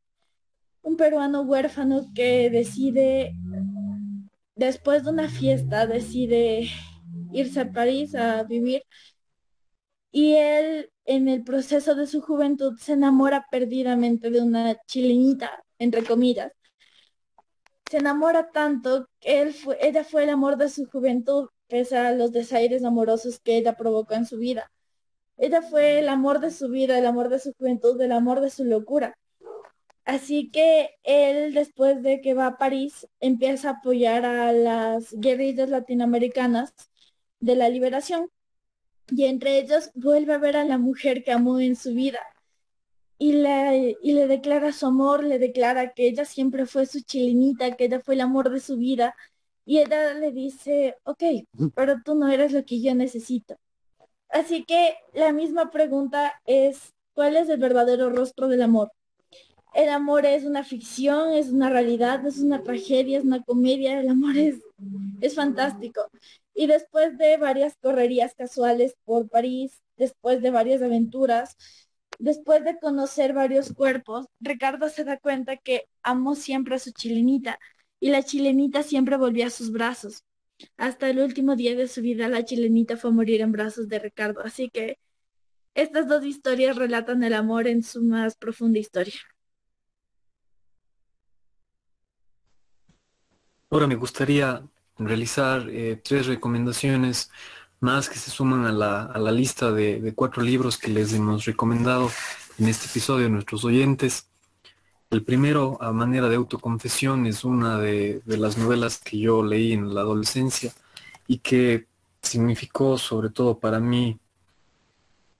un 0.86 0.98
peruano 0.98 1.42
huérfano 1.42 2.12
que 2.14 2.50
decide, 2.52 3.36
después 4.56 5.04
de 5.04 5.10
una 5.10 5.30
fiesta, 5.30 5.88
decide 5.88 6.70
irse 7.34 7.62
a 7.62 7.72
París 7.72 8.14
a 8.16 8.44
vivir. 8.44 8.84
Y 10.12 10.36
él, 10.36 10.92
en 11.06 11.28
el 11.30 11.44
proceso 11.44 11.96
de 11.96 12.08
su 12.08 12.22
juventud, 12.22 12.78
se 12.80 12.94
enamora 12.94 13.48
perdidamente 13.52 14.30
de 14.32 14.42
una 14.42 14.76
chilenita, 14.88 15.64
entre 15.80 16.04
comillas. 16.04 16.52
Se 17.90 17.98
enamora 17.98 18.52
tanto 18.52 19.08
que 19.20 19.42
él 19.42 19.54
fue, 19.54 19.78
ella 19.82 20.04
fue 20.04 20.24
el 20.24 20.30
amor 20.32 20.58
de 20.58 20.70
su 20.70 20.86
juventud, 20.86 21.50
pese 21.68 21.98
a 21.98 22.12
los 22.12 22.32
desaires 22.32 22.84
amorosos 22.84 23.40
que 23.40 23.58
ella 23.58 23.74
provocó 23.78 24.16
en 24.16 24.26
su 24.26 24.38
vida. 24.38 24.72
Ella 25.38 25.62
fue 25.62 26.00
el 26.00 26.10
amor 26.10 26.40
de 26.40 26.52
su 26.52 26.70
vida, 26.70 26.98
el 26.98 27.06
amor 27.06 27.30
de 27.30 27.40
su 27.40 27.54
juventud, 27.54 28.00
el 28.02 28.12
amor 28.12 28.42
de 28.42 28.50
su 28.50 28.66
locura. 28.66 29.18
Así 30.06 30.52
que 30.52 30.92
él, 31.04 31.54
después 31.54 32.02
de 32.04 32.22
que 32.22 32.34
va 32.36 32.48
a 32.48 32.58
París, 32.58 33.08
empieza 33.20 33.70
a 33.70 33.72
apoyar 33.74 34.26
a 34.26 34.52
las 34.54 35.14
guerrillas 35.14 35.70
latinoamericanas 35.70 36.74
de 37.40 37.56
la 37.56 37.70
liberación. 37.70 38.30
Y 39.10 39.26
entre 39.26 39.60
ellos 39.60 39.92
vuelve 39.94 40.34
a 40.34 40.38
ver 40.38 40.58
a 40.58 40.66
la 40.66 40.78
mujer 40.78 41.24
que 41.24 41.32
amó 41.32 41.60
en 41.60 41.76
su 41.76 41.94
vida. 41.94 42.20
Y 43.18 43.34
le, 43.34 43.98
y 44.02 44.14
le 44.14 44.28
declara 44.28 44.72
su 44.74 44.88
amor, 44.88 45.24
le 45.24 45.40
declara 45.40 45.94
que 45.94 46.08
ella 46.08 46.26
siempre 46.26 46.66
fue 46.66 46.86
su 46.86 47.02
chilenita, 47.02 47.76
que 47.76 47.86
ella 47.86 48.02
fue 48.02 48.16
el 48.16 48.22
amor 48.22 48.50
de 48.50 48.60
su 48.60 48.78
vida. 48.78 49.16
Y 49.66 49.80
ella 49.80 50.14
le 50.14 50.32
dice, 50.32 50.98
ok, 51.04 51.24
pero 51.76 52.02
tú 52.04 52.16
no 52.16 52.30
eres 52.30 52.52
lo 52.52 52.66
que 52.66 52.82
yo 52.82 52.94
necesito. 52.96 53.58
Así 54.30 54.66
que 54.66 54.96
la 55.14 55.32
misma 55.32 55.72
pregunta 55.72 56.42
es, 56.46 56.94
¿cuál 57.14 57.38
es 57.38 57.50
el 57.50 57.60
verdadero 57.60 58.10
rostro 58.10 58.48
del 58.48 58.62
amor? 58.64 58.92
el 59.76 59.90
amor 59.90 60.26
es 60.26 60.46
una 60.46 60.64
ficción, 60.64 61.34
es 61.34 61.50
una 61.50 61.70
realidad, 61.70 62.26
es 62.26 62.40
una 62.40 62.64
tragedia, 62.64 63.20
es 63.20 63.26
una 63.26 63.44
comedia, 63.44 64.00
el 64.00 64.10
amor 64.10 64.38
es, 64.38 64.56
es 65.20 65.36
fantástico. 65.36 66.02
Y 66.56 66.68
después 66.68 67.18
de 67.18 67.38
varias 67.38 67.76
correrías 67.82 68.34
casuales 68.34 68.96
por 69.04 69.30
París, 69.30 69.84
después 69.98 70.42
de 70.42 70.52
varias 70.52 70.82
aventuras, 70.82 71.58
después 72.18 72.64
de 72.64 72.80
conocer 72.80 73.34
varios 73.34 73.74
cuerpos, 73.74 74.28
Ricardo 74.40 74.90
se 74.90 75.04
da 75.04 75.18
cuenta 75.18 75.58
que 75.58 75.88
amó 76.02 76.34
siempre 76.34 76.76
a 76.76 76.80
su 76.80 76.92
chilenita 76.92 77.60
y 78.00 78.10
la 78.10 78.24
chilenita 78.24 78.84
siempre 78.84 79.18
volvía 79.18 79.48
a 79.48 79.50
sus 79.50 79.72
brazos. 79.72 80.24
Hasta 80.78 81.10
el 81.10 81.20
último 81.20 81.58
día 81.58 81.76
de 81.76 81.90
su 81.90 82.02
vida 82.02 82.30
la 82.30 82.46
chilenita 82.46 82.96
fue 82.96 83.10
a 83.10 83.14
morir 83.14 83.42
en 83.42 83.52
brazos 83.52 83.90
de 83.90 84.00
Ricardo. 84.00 84.42
Así 84.42 84.70
que 84.70 84.98
estas 85.74 86.08
dos 86.08 86.24
historias 86.24 86.78
relatan 86.78 87.24
el 87.24 87.34
amor 87.34 87.68
en 87.68 87.84
su 87.84 88.02
más 88.02 88.38
profunda 88.38 88.80
historia. 88.80 89.20
Ahora 93.70 93.88
me 93.88 93.96
gustaría 93.96 94.66
realizar 94.98 95.70
eh, 95.70 96.00
tres 96.04 96.28
recomendaciones 96.28 97.30
más 97.80 98.10
que 98.10 98.18
se 98.18 98.32
suman 98.32 98.66
a 98.66 98.72
la, 98.72 99.32
lista 99.32 99.72
de, 99.72 100.14
cuatro 100.16 100.42
libros 100.42 100.78
que 100.78 100.90
les 100.90 101.14
hemos 101.14 101.46
recomendado 101.46 102.10
en 102.58 102.68
este 102.68 102.88
episodio 102.88 103.28
a 103.28 103.30
nuestros 103.30 103.66
oyentes. 103.66 104.28
El 105.12 105.24
primero, 105.24 105.78
a 105.82 105.92
manera 105.92 106.30
de 106.30 106.36
autoconfesión, 106.36 107.28
es 107.28 107.44
una 107.44 107.78
de, 107.78 108.22
de 108.26 108.38
las 108.38 108.58
novelas 108.58 109.00
que 109.00 109.20
yo 109.20 109.44
leí 109.44 109.74
en 109.74 109.94
la 109.94 110.02
adolescencia 110.02 110.74
y 111.28 111.40
que 111.40 111.88
significó 112.22 112.98
sobre 112.98 113.30
todo 113.30 113.60
para 113.60 113.80
mí 113.80 114.20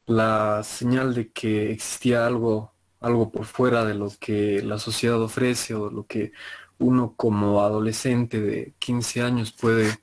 la 0.06 0.64
señal 0.64 1.14
de 1.16 1.32
que 1.32 1.72
existía 1.72 2.26
algo, 2.28 2.74
algo 3.00 3.32
por 3.32 3.46
fuera 3.46 3.86
de 3.86 3.96
lo 3.96 4.12
que 4.20 4.62
la 4.62 4.78
sociedad 4.78 5.22
ofrece 5.22 5.74
o 5.74 5.90
de 5.90 5.96
lo 5.96 6.06
que 6.06 6.32
uno 6.80 7.14
como 7.16 7.62
adolescente 7.62 8.42
de 8.42 8.74
15 8.80 9.22
años 9.22 9.52
puede 9.52 9.98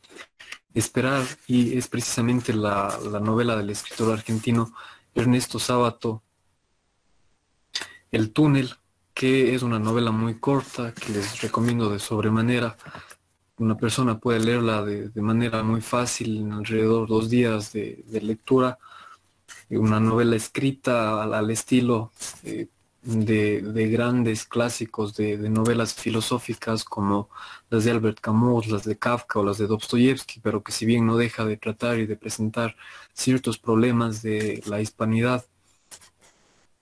esperar 0.74 1.24
y 1.46 1.76
es 1.76 1.88
precisamente 1.88 2.54
la, 2.54 2.98
novela 3.20 3.56
del 3.56 3.70
escritor 3.70 4.12
argentino 4.12 4.72
Ernesto 5.14 5.58
Sábato, 5.58 6.22
El 8.10 8.32
túnel, 8.32 8.74
que 9.14 9.54
es 9.54 9.62
una 9.62 9.78
novela 9.78 10.10
muy 10.10 10.38
corta 10.38 10.92
que 10.92 11.12
les 11.12 11.42
recomiendo 11.42 11.90
de 11.90 11.98
sobremanera. 11.98 12.76
Una 13.58 13.76
persona 13.76 14.18
puede 14.18 14.40
leerla 14.40 14.82
de, 14.82 15.22
manera 15.22 15.62
muy 15.62 15.82
fácil, 15.82 16.38
en 16.38 16.52
alrededor 16.52 17.06
de 17.06 17.14
dos 17.14 17.30
días 17.30 17.72
de, 17.72 18.04
lectura. 18.22 18.78
Una 19.70 20.00
novela 20.00 20.36
escrita 20.36 21.22
al, 21.22 21.50
estilo 21.50 22.12
eh, 22.42 22.68
de, 23.02 23.88
grandes 23.90 24.44
clásicos 24.44 25.14
de, 25.16 25.36
novelas 25.48 25.94
filosóficas 25.94 26.84
como 26.84 27.28
las 27.70 27.84
de 27.84 27.90
Albert 27.90 28.20
Camus, 28.20 28.68
las 28.68 28.84
de 28.84 28.96
Kafka 28.96 29.40
o 29.40 29.44
las 29.44 29.58
de 29.58 29.66
Dostoyevsky, 29.66 30.40
pero 30.40 30.62
que 30.62 30.72
si 30.72 30.86
bien 30.86 31.06
no 31.06 31.16
deja 31.16 31.44
de 31.44 31.56
tratar 31.56 31.98
y 31.98 32.06
de 32.06 32.16
presentar 32.16 32.76
ciertos 33.12 33.58
problemas 33.58 34.22
de 34.22 34.62
la 34.66 34.80
hispanidad 34.80 35.44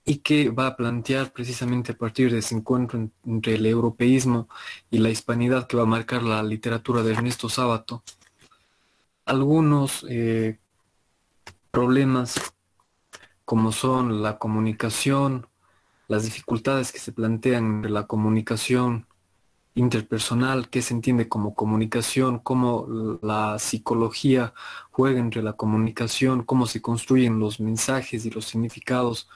y 0.05 0.19
que 0.19 0.51
va 0.51 0.67
a 0.67 0.77
plantear 0.77 1.33
precisamente 1.33 1.93
a 1.93 1.97
partir 1.97 2.33
de 2.33 2.39
ese 2.39 2.55
encuentro 2.55 3.09
entre 3.25 3.55
el 3.55 3.67
europeísmo 3.67 4.49
y 4.91 4.99
la 4.99 5.11
hispanidad 5.11 5.67
que 5.67 5.77
va 5.77 5.85
a 5.85 5.87
marcar 5.87 6.23
la 6.23 6.43
literatura 6.43 7.03
de 7.03 7.13
Ernesto 7.13 7.49
Sábato, 7.49 8.03
algunos 9.25 10.05
eh, 10.09 10.59
problemas 11.71 12.35
como 13.45 13.73
son 13.73 14.23
la 14.23 14.39
comunicación, 14.39 15.47
las 16.11 16.25
dificultades 16.25 16.91
que 16.91 16.99
se 16.99 17.13
plantean 17.13 17.85
en 17.85 17.95
la 17.95 18.09
comunicación 18.09 19.07
interpersonal, 19.77 20.69
qué 20.69 20.83
se 20.83 20.93
entiende 20.93 21.29
como 21.29 21.55
comunicación, 21.55 22.41
cómo 22.41 23.19
la 23.23 23.61
psicología 23.61 24.53
juega 24.91 25.21
entre 25.21 25.41
la 25.41 25.53
comunicación, 25.53 26.43
cómo 26.43 26.67
se 26.67 26.83
construyen 26.83 27.39
los 27.39 27.61
mensajes 27.61 28.27
y 28.27 28.31
los 28.31 28.47
significados 28.47 29.29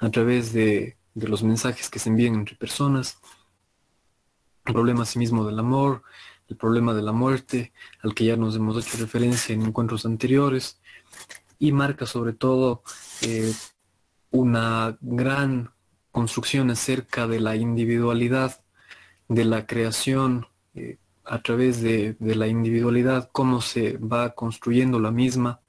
a 0.00 0.10
través 0.10 0.52
de, 0.52 0.98
los 1.14 1.42
mensajes 1.42 1.88
que 1.88 1.98
se 1.98 2.10
envían 2.10 2.34
entre 2.34 2.56
personas, 2.56 3.18
el 4.66 4.74
problema 4.74 5.04
asimismo 5.04 5.46
del 5.46 5.58
amor, 5.58 6.02
el 6.46 6.58
problema 6.58 6.92
de 6.92 7.02
la 7.02 7.12
muerte, 7.12 7.72
al 8.02 8.14
que 8.14 8.26
ya 8.26 8.36
nos 8.36 8.54
hemos 8.54 8.76
hecho 8.76 8.98
referencia 8.98 9.54
en 9.54 9.62
encuentros 9.62 10.04
anteriores, 10.04 10.78
y 11.58 11.72
marca 11.72 12.04
sobre 12.04 12.34
todo 12.34 12.82
eh, 13.22 13.54
una 14.30 14.98
gran 15.00 15.72
construcción 16.12 16.70
acerca 16.70 17.26
de 17.26 17.40
la 17.40 17.56
individualidad, 17.56 18.62
de 19.28 19.44
la 19.44 19.66
creación 19.66 20.46
eh, 20.74 20.98
a 21.24 21.42
través 21.42 21.80
de, 21.80 22.16
la 22.20 22.46
individualidad, 22.46 23.30
cómo 23.32 23.60
se 23.60 23.96
va 23.96 24.34
construyendo 24.34 25.00
la 25.00 25.10
misma, 25.10 25.60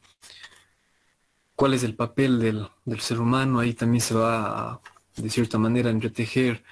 cuál 1.56 1.74
es 1.74 1.84
el 1.84 1.96
papel 1.96 2.40
del, 2.40 2.68
ser 3.00 3.20
humano, 3.20 3.60
ahí 3.60 3.74
también 3.74 4.02
se 4.02 4.16
va 4.16 4.74
a, 4.74 4.82
de 5.16 5.30
cierta 5.30 5.58
manera 5.58 5.90
a 5.90 5.94
entretejer 5.94 6.64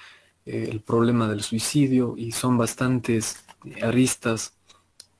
eh, 0.44 0.68
el 0.70 0.80
problema 0.80 1.28
del 1.28 1.42
suicidio 1.42 2.14
y 2.16 2.32
son 2.32 2.58
bastantes 2.58 3.44
aristas 3.82 4.54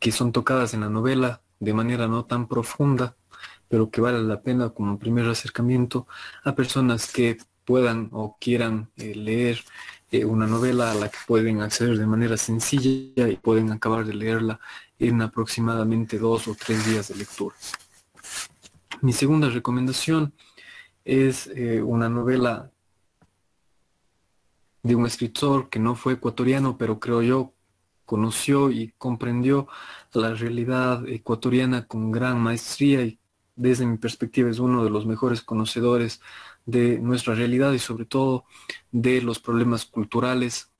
que 0.00 0.12
son 0.12 0.32
tocadas 0.32 0.74
en 0.74 0.80
la 0.80 0.90
novela 0.90 1.40
de 1.60 1.72
manera 1.72 2.08
no 2.08 2.24
tan 2.24 2.48
profunda, 2.48 3.14
pero 3.68 3.88
que 3.88 4.00
vale 4.00 4.20
la 4.22 4.42
pena 4.42 4.70
como 4.70 4.98
primer 4.98 5.28
acercamiento 5.28 6.06
a 6.44 6.54
personas 6.54 7.10
que 7.10 7.38
puedan 7.64 8.08
o 8.12 8.36
quieran 8.40 8.90
eh, 8.96 9.14
leer 9.14 9.62
eh, 10.10 10.24
una 10.24 10.46
novela 10.46 10.92
a 10.92 10.94
la 10.94 11.08
que 11.08 11.18
pueden 11.26 11.60
acceder 11.60 11.98
de 11.98 12.06
manera 12.06 12.36
sencilla 12.36 13.28
y 13.28 13.36
pueden 13.36 13.72
acabar 13.72 14.04
de 14.04 14.14
leerla 14.14 14.60
en 14.98 15.22
aproximadamente 15.22 16.18
dos 16.18 16.48
o 16.48 16.54
tres 16.54 16.86
días 16.86 17.08
de 17.08 17.16
lectura. 17.16 17.56
Mi 19.00 19.12
segunda 19.12 19.48
recomendación 19.48 20.34
es 21.04 21.48
eh, 21.48 21.82
una 21.82 22.08
novela 22.08 22.70
de 24.82 24.94
un 24.94 25.06
escritor 25.06 25.68
que 25.70 25.78
no 25.78 25.94
fue 25.94 26.14
ecuatoriano, 26.14 26.76
pero 26.76 27.00
creo 27.00 27.22
yo 27.22 27.52
conoció 28.04 28.70
y 28.70 28.92
comprendió 28.98 29.68
la 30.12 30.34
realidad 30.34 31.08
ecuatoriana 31.08 31.86
con 31.86 32.10
gran 32.10 32.40
maestría 32.40 33.02
y 33.02 33.18
desde 33.56 33.86
mi 33.86 33.96
perspectiva 33.96 34.50
es 34.50 34.58
uno 34.58 34.84
de 34.84 34.90
los 34.90 35.06
mejores 35.06 35.42
conocedores 35.42 36.20
de 36.66 36.98
nuestra 36.98 37.34
realidad 37.34 37.72
y 37.72 37.78
sobre 37.78 38.04
todo 38.04 38.44
de 38.90 39.20
los 39.22 39.38
problemas 39.38 39.84
culturales 39.84 40.70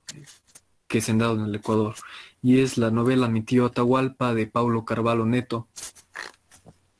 que 0.87 1.01
se 1.01 1.11
han 1.11 1.17
dado 1.17 1.35
en 1.35 1.45
el 1.45 1.55
Ecuador. 1.55 1.95
Y 2.41 2.59
es 2.59 2.77
la 2.77 2.91
novela 2.91 3.27
Mi 3.27 3.41
tío 3.41 3.65
Atahualpa 3.65 4.33
de 4.33 4.47
Paulo 4.47 4.85
Carvalho 4.85 5.25
Neto, 5.25 5.67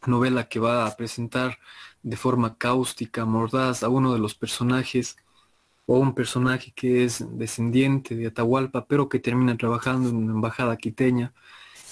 novela 0.06 0.48
que 0.48 0.60
va 0.60 0.86
a 0.86 0.96
presentar 0.96 1.60
de 2.02 2.17
forma 2.17 2.58
cáustica, 2.58 3.26
mordaz 3.26 3.84
a 3.84 3.89
uno 3.89 4.13
de 4.13 4.19
los 4.19 4.36
personajes 4.36 5.15
o 5.86 6.00
un 6.00 6.13
personaje 6.13 6.72
que 6.76 7.04
es 7.04 7.26
descendiente 7.38 8.15
de 8.15 8.28
Atahualpa, 8.28 8.86
pero 8.86 9.10
que 9.10 9.19
termina 9.19 9.58
trabajando 9.58 10.10
en 10.10 10.15
una 10.15 10.34
embajada 10.34 10.78
quiteña, 10.78 11.34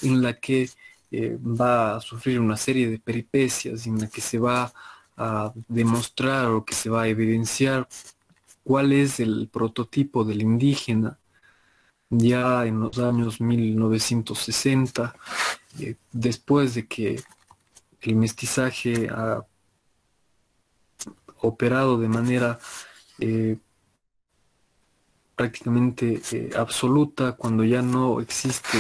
en 0.02 0.22
la 0.22 0.40
que 0.40 0.70
eh, 1.12 1.38
va 1.42 1.98
a 1.98 2.02
sufrir 2.02 2.40
una 2.40 2.58
serie 2.58 2.90
de 2.90 3.00
peripecias, 3.00 3.86
en 3.88 4.00
la 4.00 4.08
que 4.08 4.22
se 4.22 4.40
va 4.40 4.74
a 5.22 5.54
demostrar 5.68 6.48
o 6.48 6.66
que 6.66 6.74
se 6.74 6.90
va 6.90 7.04
a 7.04 7.08
evidenciar 7.08 7.88
cuál 8.64 8.92
es 8.92 9.20
el 9.20 9.50
prototipo 9.52 10.24
del 10.24 10.42
indígena. 10.42 11.20
Ya 12.10 12.66
en 12.66 12.80
los 12.82 12.98
años 12.98 13.40
1960, 13.40 15.16
eh, 15.80 15.96
después 16.12 16.76
de 16.76 16.88
que 16.88 17.22
el 18.02 18.16
mestizaje 18.16 19.10
ha 19.10 19.46
operado 21.42 21.98
de 22.00 22.08
manera 22.08 22.60
eh, 23.20 23.58
prácticamente 25.36 26.22
eh, 26.32 26.50
absoluta, 26.58 27.34
cuando 27.34 27.64
ya 27.64 27.82
no 27.82 28.22
existe 28.22 28.78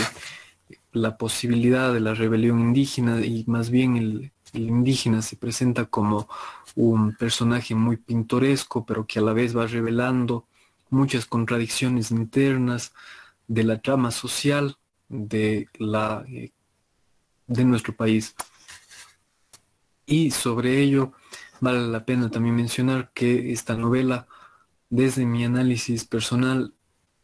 la 0.91 1.17
posibilidad 1.17 1.93
de 1.93 2.01
la 2.01 2.13
rebelión 2.13 2.59
indígena 2.59 3.21
y 3.21 3.43
más 3.47 3.69
bien 3.69 3.95
el, 3.97 4.31
el 4.31 4.31
indígena 4.53 5.21
se 5.21 5.35
presenta 5.35 5.85
como 5.85 6.27
un 6.75 7.15
personaje 7.15 7.75
muy 7.75 7.97
pintoresco, 7.97 8.85
pero 8.85 9.05
que 9.05 9.19
a 9.19 9.21
la 9.21 9.33
vez 9.33 9.55
va 9.55 9.67
revelando 9.67 10.45
muchas 10.89 11.25
contradicciones 11.25 12.11
internas 12.11 12.93
de 13.47 13.63
la 13.63 13.79
trama 13.79 14.11
social 14.11 14.77
de, 15.09 15.67
la, 15.77 16.23
eh, 16.29 16.51
de 17.47 17.65
nuestro 17.65 17.95
país. 17.95 18.35
Y 20.05 20.31
sobre 20.31 20.81
ello 20.81 21.13
vale 21.59 21.87
la 21.87 22.05
pena 22.05 22.29
también 22.29 22.55
mencionar 22.55 23.11
que 23.13 23.51
esta 23.51 23.75
novela, 23.75 24.27
desde 24.89 25.25
mi 25.25 25.45
análisis 25.45 26.05
personal, 26.05 26.73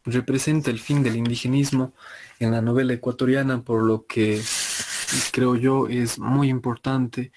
representa 0.04 0.70
el 0.70 0.78
fin 0.78 1.02
del 1.02 1.16
indigenismo 1.16 1.92
en 2.38 2.52
la 2.52 2.62
novela 2.62 2.94
ecuatoriana, 2.94 3.62
por 3.62 3.82
lo 3.82 4.06
que 4.06 4.40
creo 5.32 5.56
yo 5.56 5.88
es 5.88 6.18
muy 6.18 6.48
importante 6.48 7.32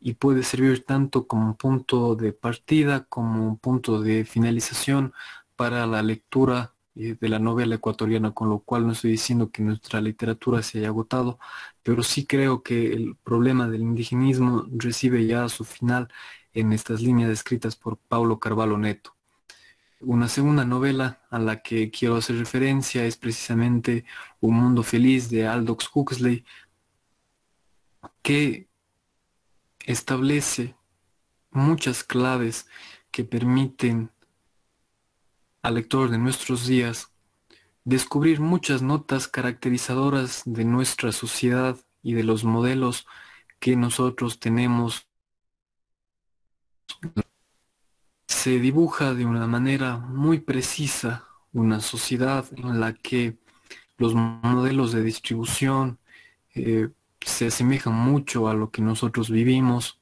y 0.00 0.14
puede 0.14 0.42
servir 0.42 0.84
tanto 0.84 1.26
como 1.26 1.46
un 1.46 1.54
punto 1.56 2.14
de 2.16 2.32
partida 2.32 3.04
como 3.04 3.46
un 3.48 3.58
punto 3.58 4.00
de 4.00 4.24
finalización 4.24 5.12
para 5.56 5.86
la 5.86 6.02
lectura 6.02 6.74
eh, 6.94 7.16
de 7.20 7.28
la 7.28 7.38
novela 7.38 7.74
ecuatoriana, 7.76 8.32
con 8.32 8.48
lo 8.48 8.60
cual 8.60 8.86
no 8.86 8.92
estoy 8.92 9.12
diciendo 9.12 9.50
que 9.50 9.62
nuestra 9.62 10.00
literatura 10.00 10.62
se 10.62 10.78
haya 10.78 10.88
agotado, 10.88 11.38
pero 11.82 12.02
sí 12.02 12.26
creo 12.26 12.62
que 12.62 12.92
el 12.92 13.16
problema 13.16 13.68
del 13.68 13.82
indigenismo 13.82 14.66
recibe 14.70 15.26
ya 15.26 15.48
su 15.48 15.64
final 15.64 16.08
en 16.54 16.72
estas 16.72 17.02
líneas 17.02 17.30
escritas 17.30 17.76
por 17.76 17.98
Paulo 17.98 18.38
Carvalho 18.38 18.78
Neto. 18.78 19.16
Una 20.00 20.28
segunda 20.28 20.64
novela 20.64 21.22
a 21.30 21.38
la 21.38 21.62
que 21.62 21.90
quiero 21.90 22.16
hacer 22.16 22.38
referencia 22.38 23.04
es 23.06 23.16
precisamente 23.16 24.04
Un 24.40 24.54
Mundo 24.56 24.82
Feliz 24.82 25.30
de 25.30 25.46
Aldous 25.46 25.90
Huxley, 25.92 26.44
que 28.22 28.68
establece 29.80 30.74
muchas 31.50 32.04
claves 32.04 32.66
que 33.10 33.24
permiten 33.24 34.10
al 35.62 35.74
lector 35.74 36.10
de 36.10 36.18
nuestros 36.18 36.66
días 36.66 37.10
descubrir 37.84 38.40
muchas 38.40 38.82
notas 38.82 39.28
caracterizadoras 39.28 40.42
de 40.44 40.64
nuestra 40.64 41.12
sociedad 41.12 41.78
y 42.02 42.14
de 42.14 42.24
los 42.24 42.44
modelos 42.44 43.06
que 43.60 43.76
nosotros 43.76 44.40
tenemos. 44.40 45.06
Se 48.26 48.58
dibuja 48.58 49.14
de 49.14 49.24
una 49.24 49.46
manera 49.46 49.98
muy 49.98 50.40
precisa 50.40 51.26
una 51.52 51.80
sociedad 51.80 52.44
en 52.56 52.80
la 52.80 52.92
que 52.92 53.38
los 53.98 54.14
modelos 54.14 54.92
de 54.92 55.02
distribución, 55.02 55.98
eh, 56.54 56.90
se 57.26 57.46
asemejan 57.46 57.94
mucho 57.94 58.48
a 58.48 58.54
lo 58.54 58.70
que 58.70 58.82
nosotros 58.82 59.30
vivimos. 59.30 59.98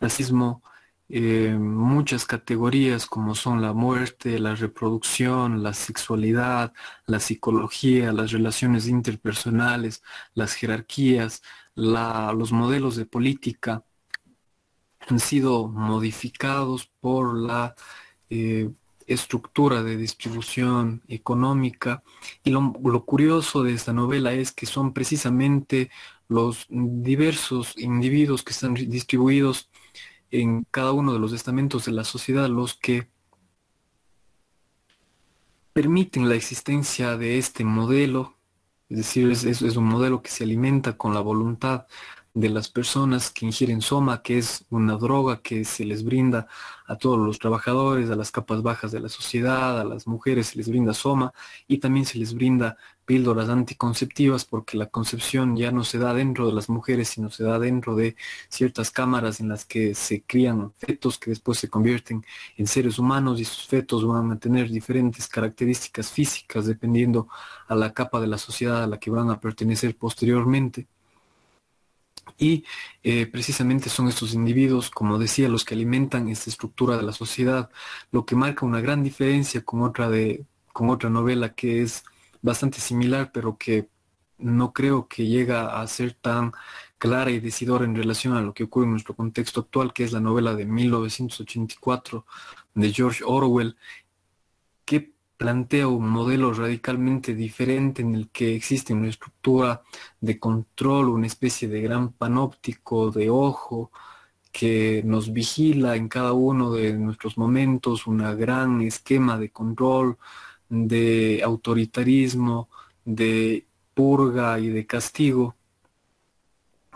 Racismo 0.00 0.62
eh, 1.08 1.56
muchas 1.58 2.24
categorías 2.26 3.06
como 3.06 3.34
son 3.34 3.62
la 3.62 3.72
muerte, 3.72 4.38
la 4.40 4.54
reproducción, 4.56 5.62
la 5.62 5.72
sexualidad, 5.72 6.72
la 7.06 7.20
psicología, 7.20 8.12
las 8.12 8.32
relaciones 8.32 8.88
interpersonales, 8.88 10.02
las 10.34 10.54
jerarquías, 10.54 11.42
los 11.76 12.52
modelos 12.52 12.96
de 12.96 13.06
política 13.06 13.84
han 15.08 15.20
sido 15.20 15.68
modificados 15.68 16.86
por 17.00 17.36
la 17.38 17.76
eh, 18.30 18.70
estructura 19.06 19.82
de 19.82 19.96
distribución 19.96 21.02
económica. 21.08 22.02
Y 22.44 22.50
lo, 22.50 22.72
curioso 23.04 23.62
de 23.62 23.72
esta 23.74 23.92
novela 23.92 24.32
es 24.32 24.52
que 24.52 24.66
son 24.66 24.92
precisamente 24.92 25.90
los 26.28 26.66
diversos 26.68 27.76
individuos 27.76 28.42
que 28.42 28.52
están 28.52 28.74
distribuidos 28.74 29.70
en 30.30 30.64
cada 30.70 30.92
uno 30.92 31.12
de 31.12 31.18
los 31.18 31.32
estamentos 31.32 31.84
de 31.84 31.92
la 31.92 32.04
sociedad 32.04 32.48
los 32.48 32.74
que 32.74 33.08
permiten 35.72 36.28
la 36.28 36.34
existencia 36.34 37.16
de 37.16 37.38
este 37.38 37.64
modelo, 37.64 38.34
es 38.88 38.98
decir, 38.98 39.30
es 39.30 39.76
un 39.76 39.84
modelo 39.84 40.22
que 40.22 40.30
se 40.30 40.44
alimenta 40.44 40.96
con 40.96 41.12
la 41.12 41.20
voluntad 41.20 41.86
de 42.36 42.50
las 42.50 42.68
personas 42.68 43.30
que 43.30 43.46
ingieren 43.46 43.80
soma, 43.80 44.20
que 44.22 44.36
es 44.36 44.66
una 44.68 44.96
droga 44.96 45.40
que 45.40 45.64
se 45.64 45.86
les 45.86 46.04
brinda 46.04 46.46
a 46.86 46.96
todos 46.96 47.18
los 47.18 47.38
trabajadores, 47.38 48.10
a 48.10 48.14
las 48.14 48.30
capas 48.30 48.60
bajas 48.62 48.92
de 48.92 49.00
la 49.00 49.08
sociedad, 49.08 49.80
a 49.80 49.84
las 49.84 50.06
mujeres 50.06 50.48
se 50.48 50.58
les 50.58 50.68
brinda 50.68 50.92
soma 50.92 51.32
y 51.66 51.78
también 51.78 52.04
se 52.04 52.18
les 52.18 52.34
brinda 52.34 52.76
píldoras 53.06 53.48
anticonceptivas 53.48 54.44
porque 54.44 54.76
la 54.76 54.86
concepción 54.86 55.56
ya 55.56 55.72
no 55.72 55.82
se 55.82 55.98
da 55.98 56.12
dentro 56.12 56.46
de 56.46 56.52
las 56.52 56.68
mujeres, 56.68 57.08
sino 57.08 57.30
se 57.30 57.42
da 57.42 57.58
dentro 57.58 57.96
de 57.96 58.16
ciertas 58.50 58.90
cámaras 58.90 59.40
en 59.40 59.48
las 59.48 59.64
que 59.64 59.94
se 59.94 60.22
crían 60.22 60.74
fetos 60.76 61.16
que 61.18 61.30
después 61.30 61.58
se 61.58 61.70
convierten 61.70 62.22
en 62.58 62.66
seres 62.66 62.98
humanos 62.98 63.40
y 63.40 63.46
sus 63.46 63.66
fetos 63.66 64.06
van 64.06 64.30
a 64.32 64.38
tener 64.38 64.68
diferentes 64.68 65.26
características 65.26 66.10
físicas 66.10 66.66
dependiendo 66.66 67.28
a 67.66 67.74
la 67.74 67.94
capa 67.94 68.20
de 68.20 68.26
la 68.26 68.36
sociedad 68.36 68.82
a 68.82 68.86
la 68.86 68.98
que 68.98 69.10
van 69.10 69.30
a 69.30 69.40
pertenecer 69.40 69.96
posteriormente. 69.96 70.86
Y 72.38 72.64
eh, 73.02 73.26
precisamente 73.26 73.88
son 73.88 74.08
estos 74.08 74.34
individuos, 74.34 74.90
como 74.90 75.18
decía, 75.18 75.48
los 75.48 75.64
que 75.64 75.74
alimentan 75.74 76.28
esta 76.28 76.50
estructura 76.50 76.96
de 76.96 77.02
la 77.02 77.12
sociedad, 77.12 77.70
lo 78.10 78.26
que 78.26 78.36
marca 78.36 78.66
una 78.66 78.80
gran 78.80 79.02
diferencia 79.02 79.64
con 79.64 79.82
otra, 79.82 80.10
de, 80.10 80.44
con 80.72 80.90
otra 80.90 81.10
novela 81.10 81.54
que 81.54 81.82
es 81.82 82.04
bastante 82.42 82.80
similar, 82.80 83.30
pero 83.32 83.56
que 83.56 83.88
no 84.38 84.72
creo 84.72 85.08
que 85.08 85.26
llega 85.26 85.80
a 85.80 85.86
ser 85.86 86.12
tan 86.14 86.52
clara 86.98 87.30
y 87.30 87.40
decidora 87.40 87.84
en 87.84 87.94
relación 87.94 88.34
a 88.34 88.40
lo 88.40 88.54
que 88.54 88.64
ocurre 88.64 88.86
en 88.86 88.92
nuestro 88.92 89.14
contexto 89.14 89.60
actual, 89.60 89.92
que 89.92 90.04
es 90.04 90.12
la 90.12 90.20
novela 90.20 90.54
de 90.54 90.66
1984 90.66 92.26
de 92.74 92.92
George 92.92 93.22
Orwell, 93.24 93.76
plantea 95.36 95.88
un 95.88 96.08
modelo 96.08 96.52
radicalmente 96.52 97.34
diferente 97.34 98.02
en 98.02 98.14
el 98.14 98.30
que 98.30 98.54
existe 98.54 98.94
una 98.94 99.08
estructura 99.08 99.82
de 100.20 100.38
control, 100.38 101.08
una 101.08 101.26
especie 101.26 101.68
de 101.68 101.82
gran 101.82 102.12
panóptico 102.12 103.10
de 103.10 103.30
ojo 103.30 103.90
que 104.52 105.02
nos 105.04 105.32
vigila 105.32 105.96
en 105.96 106.08
cada 106.08 106.32
uno 106.32 106.72
de 106.72 106.94
nuestros 106.94 107.36
momentos, 107.36 108.06
un 108.06 108.18
gran 108.38 108.80
esquema 108.80 109.38
de 109.38 109.50
control, 109.50 110.16
de 110.68 111.42
autoritarismo, 111.44 112.70
de 113.04 113.66
purga 113.94 114.58
y 114.58 114.68
de 114.68 114.86
castigo. 114.86 115.56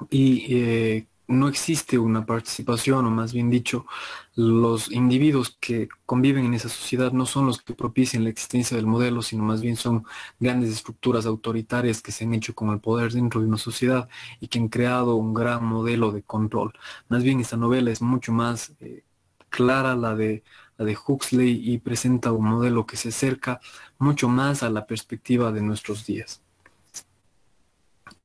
Y 0.09 0.57
eh, 0.57 1.07
no 1.31 1.49
existe 1.49 1.99
una 1.99 2.27
participación, 2.27 3.07
o 3.07 3.11
más 3.11 3.33
bien 3.33 3.51
dicho, 3.51 3.87
los 4.35 4.91
individuos 4.91 5.57
que 5.61 5.89
conviven 6.05 6.45
en 6.45 6.55
esa 6.55 6.69
sociedad 6.69 7.13
no 7.13 7.25
son 7.25 7.47
los 7.47 7.63
que 7.63 7.73
propician 7.73 8.25
la 8.25 8.31
existencia 8.31 8.77
del 8.77 8.87
modelo, 8.87 9.23
sino 9.23 9.45
más 9.45 9.61
bien 9.61 9.77
son 9.77 10.05
grandes 10.39 10.71
estructuras 10.71 11.27
autoritarias 11.27 12.03
que 12.03 12.13
se 12.13 12.25
han 12.25 12.35
hecho 12.35 12.55
con 12.55 12.71
el 12.71 12.81
poder 12.81 13.13
dentro 13.13 13.41
de 13.41 13.47
una 13.47 13.59
sociedad 13.59 14.09
y 14.41 14.49
que 14.49 14.59
han 14.59 14.69
creado 14.69 15.15
un 15.15 15.33
gran 15.33 15.65
modelo 15.65 16.11
de 16.11 16.23
control. 16.23 16.73
Más 17.09 17.23
bien 17.23 17.41
esta 17.41 17.57
novela 17.57 17.91
es 17.91 18.03
mucho 18.03 18.33
más 18.33 18.73
eh, 18.81 19.05
clara, 19.49 19.95
la 19.95 20.15
de, 20.17 20.43
la 20.79 20.85
de 20.85 20.99
Huxley, 21.07 21.73
y 21.73 21.79
presenta 21.79 22.33
un 22.33 22.47
modelo 22.47 22.87
que 22.87 22.97
se 22.97 23.11
acerca 23.11 23.61
mucho 23.99 24.29
más 24.29 24.63
a 24.63 24.71
la 24.71 24.87
perspectiva 24.87 25.53
de 25.53 25.63
nuestros 25.63 26.07
días. 26.07 26.43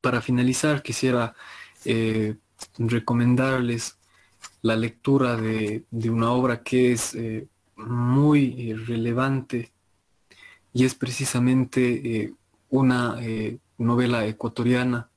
Para 0.02 0.22
finalizar, 0.22 0.82
quisiera 0.82 1.36
eh, 1.84 2.36
recomendarles 2.78 3.98
la 4.62 4.76
lectura 4.76 5.38
de, 5.38 5.84
una 6.10 6.32
obra 6.32 6.64
que 6.64 6.92
es 6.92 7.16
eh, 7.16 7.48
muy 7.76 8.72
eh, 8.72 8.76
relevante 8.76 9.72
y 10.74 10.86
es 10.86 10.96
precisamente 10.96 12.24
eh, 12.24 12.34
una 12.70 13.18
novela 13.78 14.26
ecuatoriana, 14.26 15.10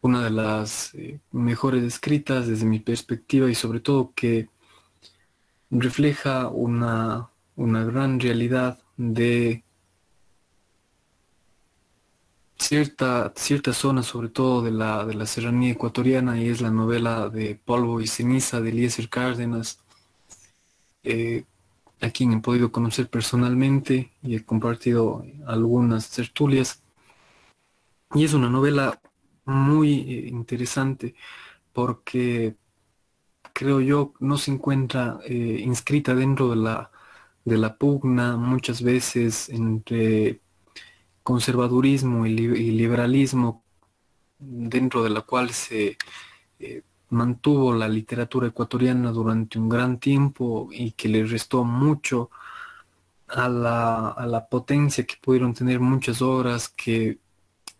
una 0.00 0.24
de 0.24 0.30
las 0.30 0.92
mejores 1.30 1.84
escritas 1.84 2.48
desde 2.48 2.64
mi 2.66 2.80
perspectiva 2.80 3.48
y 3.48 3.54
sobre 3.54 3.80
todo 3.80 4.12
que 4.14 4.48
refleja 5.70 6.48
una, 6.48 7.30
una 7.56 7.84
gran 7.84 8.18
realidad 8.18 8.80
de 8.96 9.64
cierta, 12.58 13.32
cierta 13.36 13.72
zona, 13.72 14.02
sobre 14.02 14.28
todo 14.28 14.62
de 14.62 14.70
la, 14.72 15.04
de 15.06 15.14
la 15.14 15.26
serranía 15.26 15.72
ecuatoriana, 15.72 16.38
y 16.40 16.48
es 16.48 16.60
la 16.60 16.70
novela 16.70 17.28
de 17.28 17.56
Polvo 17.56 18.00
y 18.00 18.06
Ceniza 18.06 18.60
de 18.60 18.70
Eliezer 18.70 19.08
Cárdenas, 19.08 19.80
eh, 21.02 21.44
a 22.00 22.10
quien 22.10 22.32
he 22.32 22.40
podido 22.40 22.72
conocer 22.72 23.08
personalmente 23.08 24.12
y 24.22 24.36
he 24.36 24.44
compartido 24.44 25.24
algunas 25.46 26.10
tertulias. 26.10 26.82
Y 28.14 28.24
es 28.24 28.32
una 28.34 28.48
novela 28.48 29.00
muy 29.44 30.00
eh, 30.00 30.28
interesante 30.28 31.14
porque 31.72 32.56
creo 33.54 33.80
yo 33.80 34.14
no 34.20 34.38
se 34.38 34.52
encuentra 34.52 35.18
eh, 35.26 35.60
inscrita 35.64 36.14
dentro 36.14 36.50
de 36.50 36.56
la, 36.56 36.90
de 37.44 37.58
la 37.58 37.76
pugna 37.78 38.36
muchas 38.36 38.82
veces 38.82 39.48
entre 39.50 40.40
conservadurismo 41.24 42.26
y, 42.26 42.36
liberalismo 42.36 43.64
dentro 44.38 45.02
de 45.02 45.10
la 45.10 45.22
cual 45.22 45.50
se 45.50 45.96
eh, 46.60 46.82
mantuvo 47.10 47.74
la 47.74 47.88
literatura 47.88 48.48
ecuatoriana 48.48 49.10
durante 49.10 49.58
un 49.58 49.68
gran 49.68 49.98
tiempo 49.98 50.68
y 50.70 50.92
que 50.92 51.08
le 51.08 51.24
restó 51.24 51.64
mucho 51.64 52.30
a 53.28 53.48
la, 53.48 54.10
a 54.10 54.26
la 54.26 54.46
potencia 54.48 55.04
que 55.04 55.16
pudieron 55.20 55.54
tener 55.54 55.80
muchas 55.80 56.22
obras 56.22 56.68
que 56.68 57.18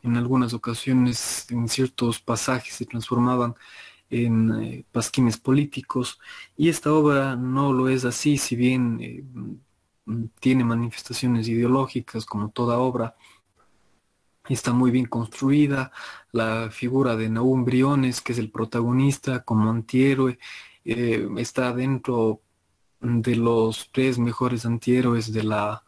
en 0.03 0.17
algunas 0.17 0.55
ocasiones 0.55 1.47
en 1.51 1.69
ciertos 1.69 2.21
pasajes 2.21 2.75
se 2.75 2.87
transformaban 2.87 3.55
en 4.11 4.53
eh, 4.63 4.85
pasquines 4.93 5.39
políticos. 5.39 6.21
Y 6.57 6.69
esta 6.69 6.93
obra 6.93 7.37
no 7.37 7.73
lo 7.73 7.89
es 7.89 8.05
así 8.05 8.39
si 8.39 8.57
bien 8.57 8.99
eh, 9.01 9.25
tiene 10.41 10.65
manifestaciones 10.65 11.49
ideológicas 11.49 12.27
como 12.27 12.51
toda 12.51 12.79
obra 12.79 13.17
está 14.49 14.73
muy 14.73 14.91
bien 14.91 15.07
construida, 15.07 15.93
la 16.33 16.71
figura 16.71 17.17
de 17.17 17.29
Naum 17.29 17.65
Briones, 17.65 18.21
que 18.21 18.33
es 18.33 18.39
el 18.39 18.51
protagonista 18.51 19.43
como 19.45 19.71
antihéroe, 19.71 20.39
eh, 20.85 21.29
está 21.39 21.73
dentro 21.73 22.43
de 23.01 23.37
los 23.37 23.91
tres 23.93 24.19
mejores 24.19 24.67
antihéroes 24.67 25.33
de 25.33 25.45
la, 25.45 25.85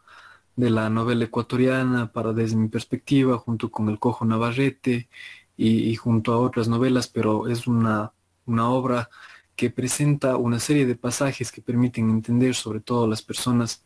de 0.55 0.69
la 0.69 0.89
novela 0.89 1.25
ecuatoriana, 1.25 2.11
para 2.11 2.33
desde 2.33 2.55
mi 2.55 2.67
perspectiva, 2.69 3.37
junto 3.37 3.69
con 3.69 3.89
El 3.89 3.99
Cojo 3.99 4.25
Navarrete 4.25 5.09
y, 5.57 5.95
junto 5.95 6.33
a 6.33 6.39
otras 6.39 6.67
novelas, 6.67 7.07
pero 7.07 7.47
es 7.47 7.67
una, 7.67 8.13
una 8.45 8.69
obra 8.69 9.09
que 9.55 9.71
presenta 9.71 10.37
una 10.37 10.59
serie 10.59 10.85
de 10.85 10.95
pasajes 10.95 11.51
que 11.51 11.61
permiten 11.61 12.09
entender 12.09 12.53
sobre 12.55 12.79
todo 12.79 13.07
las 13.07 13.23
personas 13.23 13.83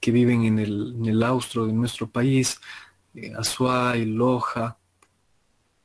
que 0.00 0.12
viven 0.12 0.44
en 0.44 0.58
el, 0.60 0.94
en 0.96 1.06
el 1.06 1.22
austro 1.22 1.66
de 1.66 1.72
nuestro 1.72 2.08
país, 2.08 2.60
eh, 3.14 3.32
Azuay, 3.36 4.06
Loja, 4.06 4.78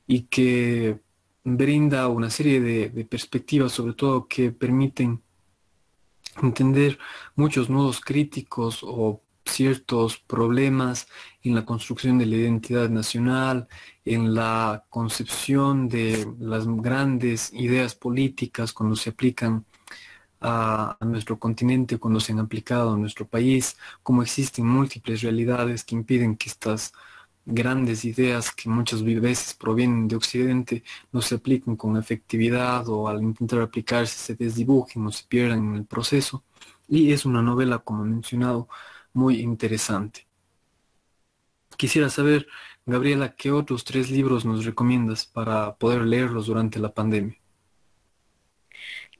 y 0.08 0.24
que 0.24 1.00
brinda 1.44 2.08
una 2.08 2.30
serie 2.30 2.60
de, 2.60 3.06
perspectivas, 3.06 3.72
sobre 3.72 3.94
todo 3.94 4.28
que 4.28 4.52
permiten 4.52 5.22
entender 6.42 6.98
muchos 7.36 7.70
nudos 7.70 8.02
críticos 8.02 8.80
o 8.84 9.22
ciertos 9.46 10.18
problemas 10.18 11.08
en 11.44 11.54
la 11.54 11.66
construcción 11.66 12.18
de 12.18 12.26
la 12.26 12.36
identidad 12.36 12.90
nacional, 12.90 13.68
en 14.04 14.34
la 14.34 14.86
concepción 14.90 15.88
de 15.88 16.28
las 16.40 16.66
grandes 16.68 17.54
ideas 17.54 17.94
políticas 17.94 18.74
cuando 18.74 18.96
se 18.96 19.12
aplican 19.12 19.66
a, 20.42 20.98
a, 21.00 21.06
nuestro 21.06 21.38
continente, 21.40 22.00
cuando 22.00 22.20
se 22.20 22.32
han 22.34 22.40
aplicado 22.40 22.94
a 22.94 22.98
nuestro 22.98 23.28
país, 23.28 23.78
como 24.02 24.24
existen 24.24 24.66
múltiples 24.66 25.22
realidades 25.22 25.84
que 25.84 25.96
impiden 25.96 26.36
que 26.36 26.50
estas 26.50 26.92
grandes 27.46 28.06
ideas 28.06 28.52
que 28.52 28.70
muchas 28.70 29.04
veces 29.04 29.54
provienen 29.54 30.08
de 30.08 30.16
Occidente 30.16 30.84
no 31.12 31.22
se 31.22 31.36
aplican 31.36 31.76
con 31.76 31.98
efectividad 31.98 32.88
o 32.90 33.08
al 33.08 33.22
intentar 33.22 33.62
aplicarse 33.62 34.18
se 34.18 34.36
desdibujen 34.36 35.06
o 35.06 35.12
se 35.12 35.26
pierdan 35.26 35.60
en 35.60 35.76
el 35.76 35.86
proceso. 35.86 36.44
Y 36.88 37.12
es 37.12 37.26
una 37.26 37.42
novela, 37.42 37.80
como 37.80 38.04
mencionado, 38.04 38.68
muy 39.14 39.42
interesante. 39.42 40.28
Quisiera 41.78 42.10
saber, 42.10 42.48
Gabriela, 42.86 43.36
¿qué 43.36 43.52
otros 43.52 43.84
tres 43.84 44.10
libros 44.10 44.46
nos 44.46 44.66
recomiendas 44.66 45.26
para 45.26 45.76
poder 45.76 46.02
leerlos 46.02 46.48
durante 46.48 46.80
la 46.80 46.94
pandemia? 46.94 47.38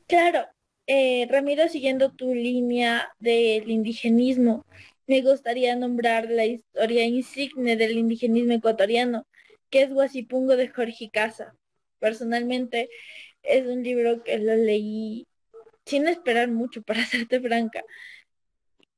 Claro, 0.08 0.46
eh, 0.88 1.28
Ramiro, 1.30 1.68
siguiendo 1.68 2.12
tu 2.12 2.34
línea 2.34 3.10
del 3.20 3.70
indigenismo, 3.70 4.66
me 5.08 5.22
gustaría 5.22 5.76
nombrar 5.76 6.30
la 6.30 6.46
historia 6.46 7.04
insigne 7.06 7.76
del 7.76 7.98
indigenismo 7.98 8.54
ecuatoriano, 8.54 9.26
que 9.70 9.84
es 9.84 9.94
Guasipungo 9.94 10.56
de 10.56 10.70
Jorge 10.70 11.10
Casa. 11.12 11.56
Personalmente 12.00 12.90
es 13.44 13.66
un 13.68 13.84
libro 13.84 14.24
que 14.24 14.38
lo 14.40 14.56
leí 14.56 15.28
sin 15.86 16.08
esperar 16.08 16.50
mucho, 16.50 16.82
para 16.84 17.06
serte 17.06 17.40
franca. 17.40 17.84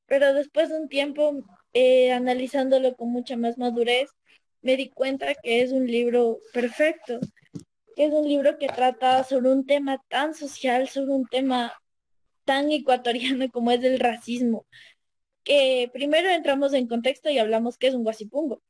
Pero 0.06 0.32
después 0.34 0.70
de 0.70 0.76
un 0.78 0.88
tiempo, 0.88 1.44
eh, 1.74 2.12
analizándolo 2.12 2.96
con 2.96 3.10
mucha 3.10 3.36
más 3.36 3.58
madurez, 3.58 4.08
me 4.62 4.76
di 4.76 4.88
cuenta 4.88 5.34
que 5.34 5.62
es 5.62 5.72
un 5.72 5.86
libro 5.86 6.38
perfecto, 6.52 7.20
que 7.94 8.06
es 8.06 8.12
un 8.12 8.26
libro 8.26 8.58
que 8.58 8.68
trata 8.68 9.22
sobre 9.24 9.50
un 9.50 9.66
tema 9.66 10.02
tan 10.08 10.34
social, 10.34 10.88
sobre 10.88 11.12
un 11.12 11.26
tema 11.26 11.72
tan 12.44 12.70
ecuatoriano 12.72 13.50
como 13.50 13.70
es 13.70 13.84
el 13.84 14.00
racismo, 14.00 14.66
que 15.48 15.90
primero 15.94 16.28
entramos 16.28 16.74
en 16.74 16.86
contexto 16.86 17.30
y 17.30 17.38
hablamos 17.38 17.78
qué 17.78 17.88
es 17.88 17.94
un 17.94 18.04
guasipungo. 18.04 18.62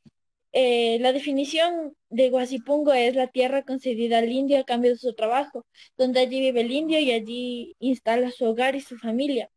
Eh, 0.52 0.98
la 1.00 1.12
definición 1.12 1.96
de 2.08 2.30
guasipungo 2.30 2.92
es 2.92 3.16
la 3.16 3.26
tierra 3.26 3.64
concedida 3.64 4.18
al 4.18 4.30
indio 4.30 4.60
a 4.60 4.64
cambio 4.64 4.92
de 4.92 4.98
su 4.98 5.14
trabajo, 5.14 5.66
donde 5.96 6.20
allí 6.20 6.40
vive 6.40 6.60
el 6.62 6.70
indio 6.72 7.00
y 7.00 7.10
allí 7.10 7.76
instala 7.80 8.30
su 8.30 8.44
hogar 8.46 8.76
y 8.76 8.80
su 8.80 8.96
familia. 8.96 9.50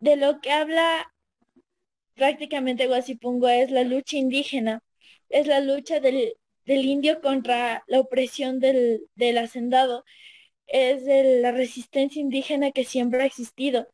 De 0.00 0.16
lo 0.16 0.40
que 0.40 0.52
habla 0.52 1.12
prácticamente 2.14 2.86
guasipungo 2.86 3.48
es 3.48 3.70
la 3.70 3.84
lucha 3.84 4.16
indígena, 4.16 4.82
es 5.28 5.46
la 5.46 5.60
lucha 5.60 6.00
del, 6.00 6.34
indio 6.66 7.20
contra 7.20 7.84
la 7.88 8.00
opresión 8.00 8.58
del, 8.58 9.02
del 9.16 9.38
hacendado, 9.38 10.04
es 10.66 11.02
la 11.42 11.52
resistencia 11.52 12.20
indígena 12.20 12.72
que 12.72 12.84
siempre 12.84 13.22
ha 13.22 13.26
existido 13.26 13.86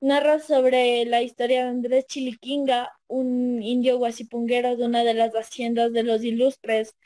narra 0.00 0.38
sobre 0.40 1.04
la 1.04 1.22
historia 1.22 1.64
de 1.64 1.70
Andrés 1.70 2.06
Chiliquinga, 2.06 2.92
un 3.06 3.62
indio 3.62 3.98
guasipunguero 3.98 4.76
de 4.76 4.84
una 4.86 5.04
de 5.04 5.14
las 5.14 5.34
haciendas 5.34 5.92
de 5.92 6.02
los 6.02 6.22
ilustres 6.24 6.96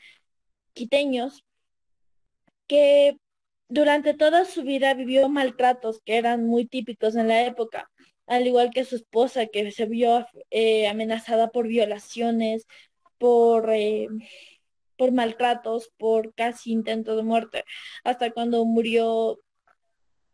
quiteños, 0.73 1.43
que 2.67 3.17
durante 3.69 4.13
toda 4.13 4.45
su 4.45 4.63
vida 4.63 4.93
vivió 4.93 5.29
maltratos 5.29 6.01
que 6.05 6.17
eran 6.17 6.45
muy 6.45 6.65
típicos 6.65 7.15
en 7.15 7.27
la 7.27 7.43
época, 7.45 7.91
al 8.27 8.47
igual 8.47 8.71
que 8.71 8.85
su 8.85 8.95
esposa, 8.95 9.47
que 9.47 9.71
se 9.71 9.85
vio 9.85 10.25
eh, 10.51 10.87
amenazada 10.87 11.49
por 11.49 11.67
violaciones, 11.67 12.67
por, 13.17 13.69
eh, 13.71 14.07
por 14.97 15.11
maltratos, 15.11 15.89
por 15.97 16.33
casi 16.33 16.71
intento 16.71 17.15
de 17.15 17.23
muerte, 17.23 17.65
hasta 18.03 18.31
cuando 18.31 18.65
murió 18.65 19.39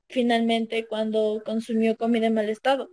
finalmente 0.09 0.87
cuando 0.87 1.41
consumió 1.45 1.95
comida 1.95 2.27
en 2.27 2.33
mal 2.33 2.49
estado. 2.49 2.89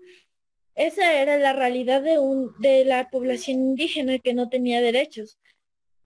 Esa 0.77 1.21
era 1.23 1.39
la 1.39 1.55
realidad 1.55 2.03
de, 2.03 2.19
un, 2.19 2.53
de 2.61 2.85
la 2.85 3.09
población 3.11 3.61
indígena 3.61 4.19
que 4.19 4.35
no 4.35 4.49
tenía 4.49 4.81
derechos. 4.83 5.39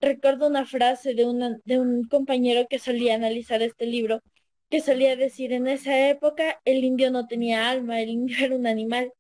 Recuerdo 0.01 0.47
una 0.47 0.65
frase 0.65 1.15
de, 1.15 1.25
de 1.65 1.79
un 1.81 2.05
compañero 2.05 2.67
que 2.71 2.79
solía 2.79 3.15
analizar 3.17 3.63
este 3.63 3.87
libro, 3.87 4.23
que 4.71 4.81
solía 4.81 5.17
decir, 5.17 5.53
en 5.53 5.67
esa 5.67 6.09
época 6.09 6.61
el 6.65 6.85
indio 6.85 7.11
no 7.11 7.27
tenía 7.27 7.69
alma, 7.69 8.01
el 8.01 8.11
indio 8.11 8.37
era 8.45 8.57
un 8.57 8.67
animal. 8.67 9.13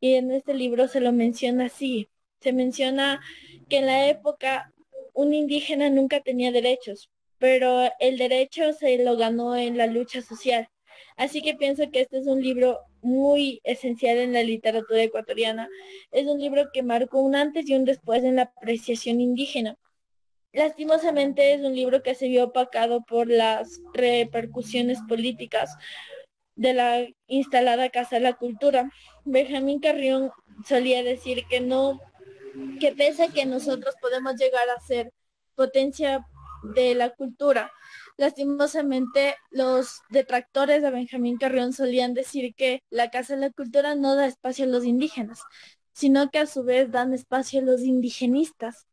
Y 0.00 0.14
en 0.14 0.30
este 0.32 0.54
libro 0.54 0.88
se 0.88 1.00
lo 1.00 1.12
menciona 1.12 1.66
así. 1.66 2.08
Se 2.40 2.52
menciona 2.52 3.20
que 3.68 3.78
en 3.78 3.86
la 3.86 4.08
época 4.08 4.72
un 5.14 5.32
indígena 5.34 5.88
nunca 5.90 6.20
tenía 6.20 6.52
derechos, 6.52 7.10
pero 7.38 7.90
el 8.00 8.18
derecho 8.18 8.72
se 8.72 9.02
lo 9.02 9.16
ganó 9.16 9.56
en 9.56 9.78
la 9.78 9.86
lucha 9.86 10.20
social. 10.20 10.68
Así 11.16 11.42
que 11.42 11.54
pienso 11.54 11.90
que 11.90 12.02
este 12.02 12.18
es 12.18 12.26
un 12.26 12.42
libro 12.42 12.80
muy 13.02 13.60
esencial 13.64 14.18
en 14.18 14.32
la 14.32 14.42
literatura 14.42 15.02
ecuatoriana. 15.02 15.68
Es 16.10 16.26
un 16.26 16.40
libro 16.40 16.70
que 16.72 16.82
marcó 16.82 17.20
un 17.20 17.34
antes 17.36 17.68
y 17.68 17.74
un 17.74 17.84
después 17.84 18.24
en 18.24 18.36
la 18.36 18.42
apreciación 18.42 19.20
indígena. 19.20 19.76
Lastimosamente 20.52 21.52
es 21.52 21.62
un 21.62 21.74
libro 21.74 22.02
que 22.02 22.14
se 22.14 22.28
vio 22.28 22.44
opacado 22.44 23.04
por 23.04 23.28
las 23.28 23.80
repercusiones 23.92 24.98
políticas 25.08 25.76
de 26.54 26.72
la 26.72 27.06
instalada 27.26 27.90
Casa 27.90 28.16
de 28.16 28.22
la 28.22 28.32
Cultura. 28.32 28.90
Benjamín 29.24 29.80
Carrión 29.80 30.30
solía 30.66 31.02
decir 31.02 31.44
que 31.50 31.60
no, 31.60 32.00
que 32.80 32.92
pese 32.92 33.24
a 33.24 33.28
que 33.28 33.44
nosotros 33.44 33.94
podemos 34.00 34.36
llegar 34.36 34.68
a 34.70 34.80
ser 34.80 35.12
potencia 35.54 36.26
de 36.74 36.94
la 36.94 37.10
cultura, 37.10 37.70
Lastimosamente, 38.18 39.36
los 39.50 40.00
detractores 40.08 40.82
de 40.82 40.90
Benjamín 40.90 41.36
Carrión 41.36 41.72
solían 41.74 42.14
decir 42.14 42.54
que 42.54 42.82
la 42.90 43.10
Casa 43.10 43.34
de 43.34 43.40
la 43.42 43.50
Cultura 43.50 43.94
no 43.94 44.14
da 44.16 44.26
espacio 44.26 44.64
a 44.64 44.68
los 44.68 44.84
indígenas, 44.84 45.42
sino 45.92 46.30
que 46.30 46.38
a 46.38 46.46
su 46.46 46.64
vez 46.64 46.90
dan 46.90 47.12
espacio 47.12 47.60
a 47.60 47.64
los 47.64 47.82
indigenistas. 47.82 48.86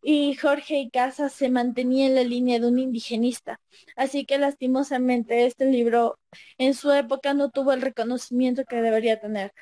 Y 0.00 0.34
Jorge 0.36 0.78
y 0.78 0.90
Casa 0.90 1.28
se 1.28 1.50
mantenía 1.50 2.06
en 2.06 2.14
la 2.14 2.22
línea 2.22 2.60
de 2.60 2.68
un 2.68 2.78
indigenista. 2.78 3.60
Así 3.96 4.24
que 4.24 4.38
lastimosamente 4.38 5.46
este 5.46 5.66
libro 5.66 6.16
en 6.56 6.74
su 6.74 6.92
época 6.92 7.34
no 7.34 7.50
tuvo 7.50 7.72
el 7.72 7.82
reconocimiento 7.82 8.64
que 8.64 8.80
debería 8.80 9.20
tener. 9.20 9.52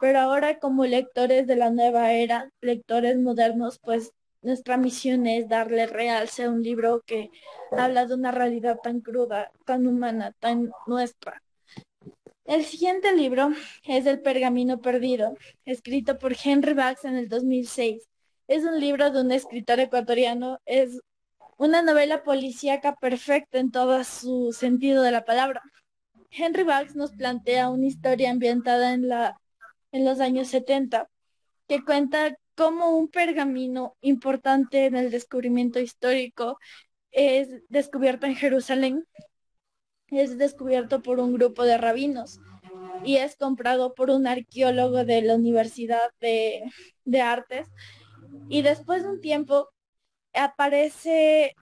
Pero 0.00 0.20
ahora 0.20 0.58
como 0.58 0.84
lectores 0.86 1.46
de 1.46 1.56
la 1.56 1.70
nueva 1.70 2.12
era, 2.12 2.50
lectores 2.60 3.16
modernos, 3.18 3.78
pues 3.80 4.12
nuestra 4.42 4.76
misión 4.76 5.26
es 5.26 5.48
darle 5.48 5.86
realce 5.86 6.44
a 6.44 6.50
un 6.50 6.62
libro 6.62 7.02
que 7.06 7.30
habla 7.72 8.06
de 8.06 8.14
una 8.14 8.32
realidad 8.32 8.78
tan 8.82 9.00
cruda, 9.00 9.50
tan 9.64 9.86
humana, 9.86 10.32
tan 10.38 10.70
nuestra. 10.86 11.42
El 12.44 12.64
siguiente 12.64 13.12
libro 13.14 13.50
es 13.84 14.06
El 14.06 14.20
Pergamino 14.20 14.80
Perdido, 14.80 15.36
escrito 15.64 16.18
por 16.18 16.36
Henry 16.42 16.74
Bax 16.74 17.04
en 17.04 17.16
el 17.16 17.28
2006. 17.28 18.08
Es 18.46 18.62
un 18.62 18.78
libro 18.78 19.10
de 19.10 19.20
un 19.20 19.32
escritor 19.32 19.80
ecuatoriano, 19.80 20.60
es 20.64 21.00
una 21.56 21.82
novela 21.82 22.22
policíaca 22.22 22.94
perfecta 22.94 23.58
en 23.58 23.72
todo 23.72 24.04
su 24.04 24.52
sentido 24.52 25.02
de 25.02 25.10
la 25.10 25.24
palabra. 25.24 25.62
Henry 26.30 26.62
Bax 26.62 26.94
nos 26.94 27.12
plantea 27.12 27.70
una 27.70 27.86
historia 27.86 28.30
ambientada 28.30 28.92
en, 28.92 29.08
la, 29.08 29.40
en 29.90 30.04
los 30.04 30.20
años 30.20 30.48
70 30.48 31.08
que 31.66 31.84
cuenta 31.84 32.36
como 32.56 32.90
un 32.96 33.08
pergamino 33.08 33.96
importante 34.00 34.86
en 34.86 34.96
el 34.96 35.10
descubrimiento 35.10 35.78
histórico 35.78 36.58
es 37.12 37.48
descubierto 37.68 38.26
en 38.26 38.34
Jerusalén, 38.34 39.04
es 40.08 40.38
descubierto 40.38 41.02
por 41.02 41.20
un 41.20 41.32
grupo 41.34 41.64
de 41.64 41.78
rabinos 41.78 42.40
y 43.04 43.16
es 43.16 43.36
comprado 43.36 43.94
por 43.94 44.10
un 44.10 44.26
arqueólogo 44.26 45.04
de 45.04 45.22
la 45.22 45.34
Universidad 45.34 46.10
de, 46.20 47.20
Artes. 47.20 47.68
Y 48.48 48.62
después 48.62 49.02
de 49.02 49.10
un 49.10 49.20
tiempo 49.20 49.68
aparece, 50.34 51.54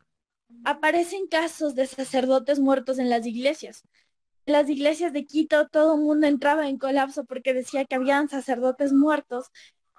aparecen 0.64 1.26
casos 1.28 1.74
de 1.74 1.87
sacerdotes 1.87 2.61
muertos 2.61 2.98
en 2.98 3.11
las 3.11 3.26
iglesias. 3.26 3.83
En 4.46 4.52
las 4.52 4.68
iglesias 4.68 5.12
de 5.12 5.24
Quito 5.24 5.68
todo 5.68 5.94
el 5.94 6.02
mundo 6.02 6.26
entraba 6.26 6.68
en 6.68 6.78
colapso 6.78 7.24
porque 7.24 7.54
decía 7.54 7.85
que 7.85 7.94
habían 7.94 8.28
sacerdotes 8.28 8.92
muertos 8.92 9.46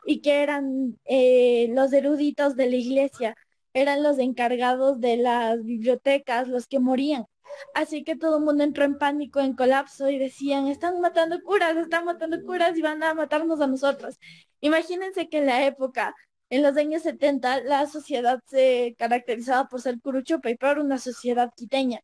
y 0.06 0.22
que 0.22 0.44
eran 0.44 1.00
eh, 1.06 1.68
los 1.72 1.94
eruditos 1.94 2.56
de 2.56 2.70
la 2.70 2.76
iglesia, 2.76 3.36
eran 3.74 4.04
los 4.04 4.20
encargados 4.20 5.00
de 5.02 5.18
las 5.18 5.64
bibliotecas, 5.64 6.48
los 6.48 6.68
que 6.68 6.80
morían. 6.80 7.26
Así 7.74 8.04
que 8.04 8.16
todo 8.16 8.38
el 8.38 8.44
mundo 8.46 8.64
entró 8.64 8.84
en 8.86 8.98
pánico, 8.98 9.40
en 9.40 9.56
colapso 9.56 10.10
y 10.10 10.18
decían, 10.18 10.68
están 10.68 11.00
matando 11.02 11.42
curas, 11.44 11.76
están 11.78 12.06
matando 12.06 12.42
curas 12.44 12.78
y 12.78 12.82
van 12.82 13.04
a 13.04 13.14
matarnos 13.14 13.62
a 13.62 13.68
nosotros. 13.68 14.18
Imagínense 14.62 15.30
que 15.30 15.40
en 15.40 15.46
la 15.48 15.66
época, 15.66 16.16
en 16.50 16.64
los 16.64 16.78
años 16.78 17.04
70, 17.04 17.62
la 17.64 17.88
sociedad 17.88 18.40
se 18.48 18.96
caracterizaba 18.98 19.68
por 19.68 19.82
ser 19.82 20.00
curuchupa 20.02 20.50
y 20.50 20.58
por 20.58 20.80
una 20.80 20.98
sociedad 20.98 21.52
quiteña, 21.56 22.00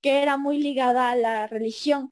que 0.00 0.22
era 0.22 0.36
muy 0.36 0.58
ligada 0.58 1.10
a 1.10 1.16
la 1.16 1.46
religión. 1.46 2.10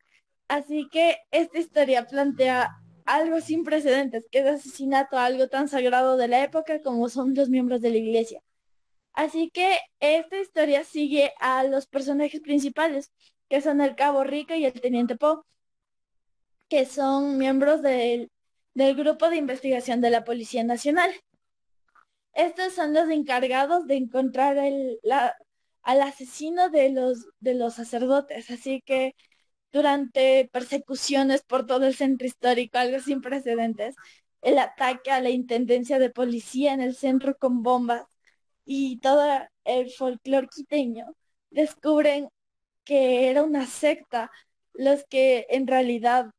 Así 0.49 0.89
que 0.91 1.17
esta 1.31 1.59
historia 1.59 2.07
plantea 2.07 2.71
algo 3.05 3.41
sin 3.41 3.65
precedentes, 3.65 4.27
que 4.31 4.41
es 4.41 4.47
asesinato 4.47 5.17
a 5.17 5.27
algo 5.27 5.49
tan 5.49 5.69
sagrado 5.69 6.17
de 6.17 6.29
la 6.29 6.43
época 6.45 6.81
como 6.83 7.09
son 7.09 7.35
los 7.35 7.49
miembros 7.49 7.81
de 7.81 7.91
la 7.91 7.97
iglesia. 7.99 8.41
Así 9.15 9.51
que 9.51 9.79
esta 10.01 10.39
historia 10.39 10.85
sigue 10.85 11.33
a 11.41 11.65
los 11.65 11.87
personajes 11.87 12.41
principales, 12.41 13.13
que 13.49 13.61
son 13.61 13.81
el 13.81 13.95
cabo 13.95 14.25
Rico 14.25 14.55
y 14.55 14.65
el 14.65 14.81
teniente 14.81 15.17
Poe, 15.17 15.43
que 16.69 16.87
son 16.87 17.37
miembros 17.39 17.83
del, 17.83 18.31
del 18.75 18.97
grupo 18.97 19.29
de 19.29 19.37
investigación 19.37 20.01
de 20.01 20.11
la 20.11 20.25
Policía 20.25 20.65
Nacional. 20.65 21.13
Estos 22.35 22.73
son 22.73 22.95
los 22.95 23.11
encargados 23.11 23.87
de 23.87 23.97
encontrar 23.97 24.57
el, 24.57 24.99
al 25.83 26.01
asesino 26.03 26.71
de 26.71 26.91
los, 26.91 27.27
de 27.41 27.55
los 27.55 27.75
sacerdotes, 27.75 28.51
así 28.51 28.81
que 28.87 29.15
durante 29.73 30.49
persecuciones 30.53 31.43
por 31.43 31.67
todo 31.67 31.87
el 31.87 31.95
centro 31.95 32.27
histórico, 32.27 32.79
algo 32.79 33.01
sin 33.01 33.21
precedentes, 33.21 33.97
el 34.43 34.59
ataque 34.59 35.11
a 35.11 35.21
la 35.21 35.31
intendencia 35.31 35.99
de 35.99 36.11
policía 36.11 36.75
en 36.75 36.81
el 36.81 36.95
centro 36.95 37.37
con 37.37 37.63
bombas 37.63 38.05
y 38.65 38.99
todo 38.99 39.25
el 39.65 39.91
folclore 39.91 40.49
quiteño, 40.49 41.15
descubren 41.51 42.29
que 42.85 43.31
era 43.31 43.43
una 43.43 43.67
secta 43.67 44.31
los 44.75 45.05
que 45.09 45.47
en 45.51 45.67
realidad 45.67 46.31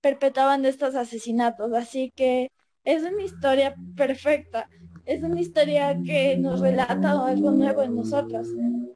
perpetraban 0.00 0.64
estos 0.64 0.94
asesinatos. 0.94 1.72
Así 1.72 2.12
que 2.14 2.50
es 2.84 3.02
una 3.02 3.22
historia 3.22 3.74
perfecta. 3.96 4.68
Es 5.04 5.22
una 5.22 5.40
historia 5.40 5.96
que 6.04 6.36
nos 6.36 6.60
relata 6.60 7.26
algo 7.26 7.50
nuevo 7.50 7.82
en 7.82 7.94
nosotros. 7.96 8.48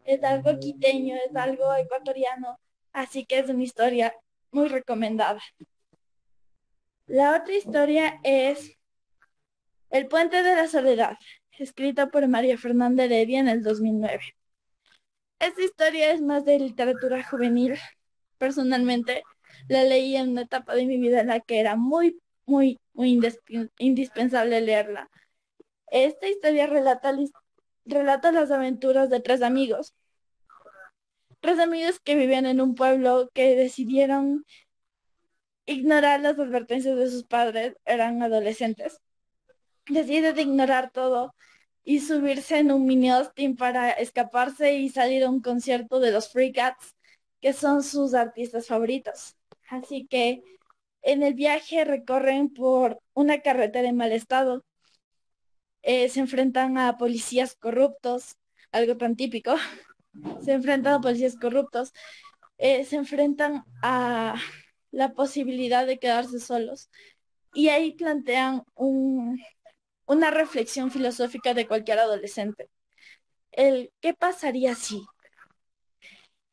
Es 0.05 0.23
algo 0.25 0.59
quiteño, 0.59 1.17
es 1.17 1.35
algo 1.37 1.75
ecuatoriano. 1.75 2.59
Así 2.93 3.25
que 3.25 3.39
es 3.39 3.49
una 3.49 3.63
historia 3.63 4.15
muy 4.51 4.69
recomendada. 4.69 5.41
La 7.07 7.37
otra 7.37 7.55
historia 7.55 8.21
es 8.23 8.77
El 9.91 10.07
puente 10.07 10.43
de 10.43 10.55
la 10.55 10.69
soledad, 10.69 11.17
escrita 11.59 12.09
por 12.09 12.27
María 12.29 12.57
Fernanda 12.57 13.05
Heredia 13.05 13.41
en 13.41 13.49
el 13.49 13.63
2009. 13.63 14.21
Esta 15.41 15.63
historia 15.63 16.13
es 16.13 16.21
más 16.21 16.45
de 16.45 16.59
literatura 16.59 17.23
juvenil. 17.23 17.79
Personalmente 18.39 19.23
la 19.69 19.85
leí 19.85 20.17
en 20.17 20.31
una 20.31 20.43
etapa 20.43 20.75
de 20.75 20.87
mi 20.87 20.99
vida 20.99 21.21
en 21.21 21.29
la 21.29 21.41
que 21.41 21.61
era 21.61 21.77
muy, 21.77 22.21
muy, 22.47 22.79
muy 22.93 23.19
indispensable 23.79 24.61
leerla. 24.61 25.11
Esta 25.89 26.29
historia 26.29 26.67
relata, 26.67 27.17
relata 27.85 28.33
las 28.33 28.51
aventuras 28.51 29.11
de 29.11 29.21
tres 29.21 29.43
amigos. 29.43 29.95
Tres 31.41 31.59
amigos 31.59 32.01
que 32.01 32.17
vivían 32.17 32.47
en 32.47 32.61
un 32.61 32.75
pueblo 32.75 33.31
que 33.33 33.57
decidieron 33.57 34.45
ignorar 35.67 36.21
las 36.21 36.39
advertencias 36.39 36.97
de 36.97 37.11
sus 37.11 37.25
padres, 37.25 37.77
eran 37.85 38.23
adolescentes. 38.23 39.01
Deciden 39.89 40.39
ignorar 40.39 40.91
todo 40.93 41.35
y 41.85 42.01
subirse 42.01 42.59
en 42.59 42.73
un 42.73 42.87
mini 42.87 43.11
Austin 43.11 43.57
para 43.57 43.91
escaparse 43.93 44.75
y 44.75 44.91
salir 44.91 45.25
a 45.25 45.31
un 45.31 45.41
concierto 45.41 46.01
de 46.01 46.13
los 46.13 46.31
Free 46.31 46.53
Cats, 46.53 46.95
que 47.41 47.53
son 47.53 47.83
sus 47.83 48.15
artistas 48.15 48.67
favoritos. 48.67 49.37
Así 49.69 50.07
que 50.07 50.43
en 51.03 51.23
el 51.23 51.35
viaje 51.35 51.85
recorren 51.85 52.53
por 52.53 53.01
una 53.15 53.41
carretera 53.41 53.89
en 53.89 53.97
mal 53.97 54.13
estado. 54.13 54.65
Eh, 55.83 56.09
se 56.11 56.21
enfrentan 56.21 56.77
a 56.79 56.99
policías 56.99 57.55
corruptos, 57.57 58.37
algo 58.73 58.97
tan 58.97 59.17
típico. 59.17 59.55
Se 60.43 60.53
enfrentan 60.53 60.95
a 60.95 61.01
policías 61.01 61.37
corruptos. 61.37 61.93
Eh, 62.59 62.85
se 62.85 62.97
enfrentan 62.97 63.65
a 63.83 64.35
la 64.91 65.13
posibilidad 65.13 65.87
de 65.87 65.99
quedarse 65.99 66.41
solos. 66.41 66.91
Y 67.55 67.69
ahí 67.69 67.93
plantean 67.93 68.63
un, 68.75 69.41
una 70.07 70.31
reflexión 70.31 70.91
filosófica 70.91 71.55
de 71.55 71.67
cualquier 71.67 71.99
adolescente. 72.01 72.69
El 73.53 73.93
¿qué 74.01 74.15
pasaría 74.15 74.75
si? 74.75 75.03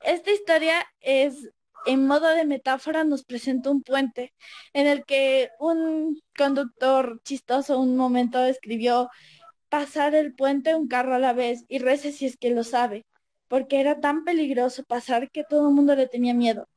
Esta 0.01 0.31
historia 0.31 0.85
es, 1.01 1.49
en 1.85 2.05
modo 2.07 2.27
de 2.29 2.45
metáfora, 2.45 3.03
nos 3.03 3.23
presenta 3.23 3.69
un 3.71 3.81
puente 3.81 4.33
en 4.73 4.87
el 4.87 5.05
que 5.05 5.49
un 5.59 6.21
conductor 6.37 7.19
chistoso 7.23 7.79
un 7.79 7.97
momento 7.97 8.43
escribió 8.45 9.09
pasar 9.69 10.15
el 10.15 10.33
puente 10.35 10.75
un 10.75 10.87
carro 10.87 11.15
a 11.15 11.19
la 11.19 11.33
vez 11.33 11.65
y 11.67 11.79
rece 11.79 12.11
si 12.11 12.25
es 12.25 12.37
que 12.37 12.51
lo 12.51 12.63
sabe, 12.63 13.05
porque 13.47 13.79
era 13.79 13.99
tan 13.99 14.23
peligroso 14.23 14.83
pasar 14.83 15.31
que 15.31 15.43
todo 15.43 15.69
el 15.69 15.75
mundo 15.75 15.95
le 15.95 16.07
tenía 16.07 16.33
miedo. 16.33 16.67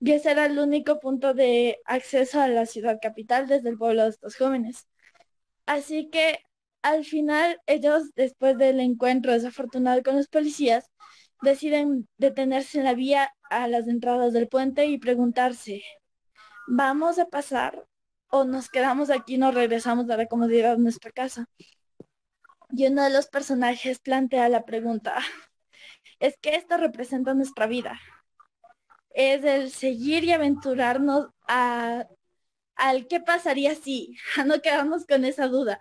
Y 0.00 0.12
ese 0.12 0.30
era 0.32 0.46
el 0.46 0.58
único 0.58 1.00
punto 1.00 1.34
de 1.34 1.78
acceso 1.84 2.40
a 2.40 2.48
la 2.48 2.66
ciudad 2.66 2.98
capital 3.02 3.46
desde 3.48 3.70
el 3.70 3.78
pueblo 3.78 4.04
de 4.04 4.10
estos 4.10 4.36
jóvenes. 4.36 4.88
Así 5.66 6.10
que 6.10 6.38
al 6.82 7.04
final 7.04 7.60
ellos, 7.66 8.14
después 8.14 8.56
del 8.58 8.80
encuentro 8.80 9.32
desafortunado 9.32 10.02
con 10.02 10.16
los 10.16 10.28
policías, 10.28 10.90
deciden 11.42 12.08
detenerse 12.18 12.78
en 12.78 12.84
la 12.84 12.94
vía 12.94 13.32
a 13.50 13.68
las 13.68 13.88
entradas 13.88 14.32
del 14.32 14.48
puente 14.48 14.86
y 14.86 14.98
preguntarse, 14.98 15.82
¿vamos 16.68 17.18
a 17.18 17.26
pasar 17.26 17.86
o 18.28 18.44
nos 18.44 18.68
quedamos 18.70 19.10
aquí 19.10 19.34
y 19.34 19.38
nos 19.38 19.54
regresamos 19.54 20.08
a 20.10 20.16
la 20.16 20.26
comodidad 20.26 20.76
de 20.76 20.82
nuestra 20.82 21.10
casa? 21.12 21.46
Y 22.70 22.86
uno 22.86 23.04
de 23.04 23.10
los 23.10 23.26
personajes 23.28 23.98
plantea 24.00 24.48
la 24.48 24.64
pregunta, 24.64 25.16
es 26.20 26.36
que 26.40 26.54
esto 26.54 26.76
representa 26.76 27.34
nuestra 27.34 27.66
vida. 27.66 28.00
Es 29.10 29.44
el 29.44 29.70
seguir 29.70 30.24
y 30.24 30.32
aventurarnos 30.32 31.28
a 31.48 32.06
al 32.80 33.06
qué 33.06 33.20
pasaría 33.20 33.74
si, 33.74 34.16
no 34.46 34.60
quedarnos 34.62 35.06
con 35.06 35.24
esa 35.24 35.48
duda, 35.48 35.78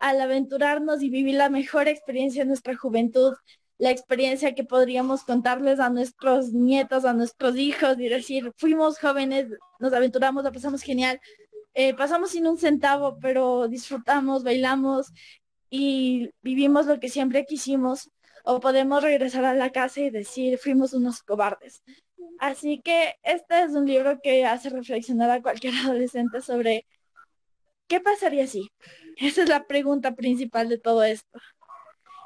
al 0.00 0.20
aventurarnos 0.20 1.02
y 1.02 1.10
vivir 1.10 1.36
la 1.36 1.50
mejor 1.50 1.88
experiencia 1.88 2.42
de 2.42 2.48
nuestra 2.48 2.76
juventud, 2.76 3.34
la 3.78 3.90
experiencia 3.90 4.54
que 4.54 4.64
podríamos 4.64 5.24
contarles 5.24 5.80
a 5.80 5.90
nuestros 5.90 6.52
nietos, 6.52 7.04
a 7.04 7.12
nuestros 7.12 7.56
hijos 7.56 7.98
y 7.98 8.08
decir, 8.08 8.52
fuimos 8.56 8.98
jóvenes, 8.98 9.48
nos 9.80 9.92
aventuramos, 9.92 10.44
la 10.44 10.52
pasamos 10.52 10.82
genial, 10.82 11.20
eh, 11.74 11.94
pasamos 11.94 12.30
sin 12.30 12.46
un 12.46 12.58
centavo, 12.58 13.18
pero 13.20 13.68
disfrutamos, 13.68 14.44
bailamos 14.44 15.12
y 15.68 16.30
vivimos 16.42 16.86
lo 16.86 17.00
que 17.00 17.08
siempre 17.08 17.44
quisimos, 17.44 18.10
o 18.48 18.60
podemos 18.60 19.02
regresar 19.02 19.44
a 19.44 19.54
la 19.54 19.70
casa 19.70 20.00
y 20.00 20.10
decir, 20.10 20.56
fuimos 20.58 20.92
unos 20.92 21.20
cobardes. 21.24 21.82
Así 22.38 22.80
que 22.80 23.16
este 23.24 23.64
es 23.64 23.72
un 23.72 23.86
libro 23.86 24.20
que 24.22 24.46
hace 24.46 24.70
reflexionar 24.70 25.30
a 25.32 25.42
cualquier 25.42 25.74
adolescente 25.84 26.40
sobre 26.40 26.86
qué 27.88 28.00
pasaría 28.00 28.46
si. 28.46 28.70
Esa 29.16 29.42
es 29.42 29.48
la 29.48 29.66
pregunta 29.66 30.14
principal 30.14 30.68
de 30.68 30.78
todo 30.78 31.02
esto. 31.02 31.40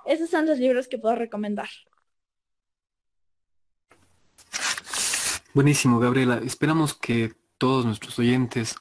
Esos 0.05 0.29
son 0.29 0.45
los 0.45 0.59
libros 0.59 0.89
que 0.89 0.99
puedo 0.99 1.15
recomendar. 1.15 1.71
Buenísimo, 5.55 6.01
Gabriela. 6.01 6.39
Esperamos 6.45 6.93
que 6.93 7.33
todos 7.57 7.87
nuestros 7.87 8.19
oyentes 8.19 8.77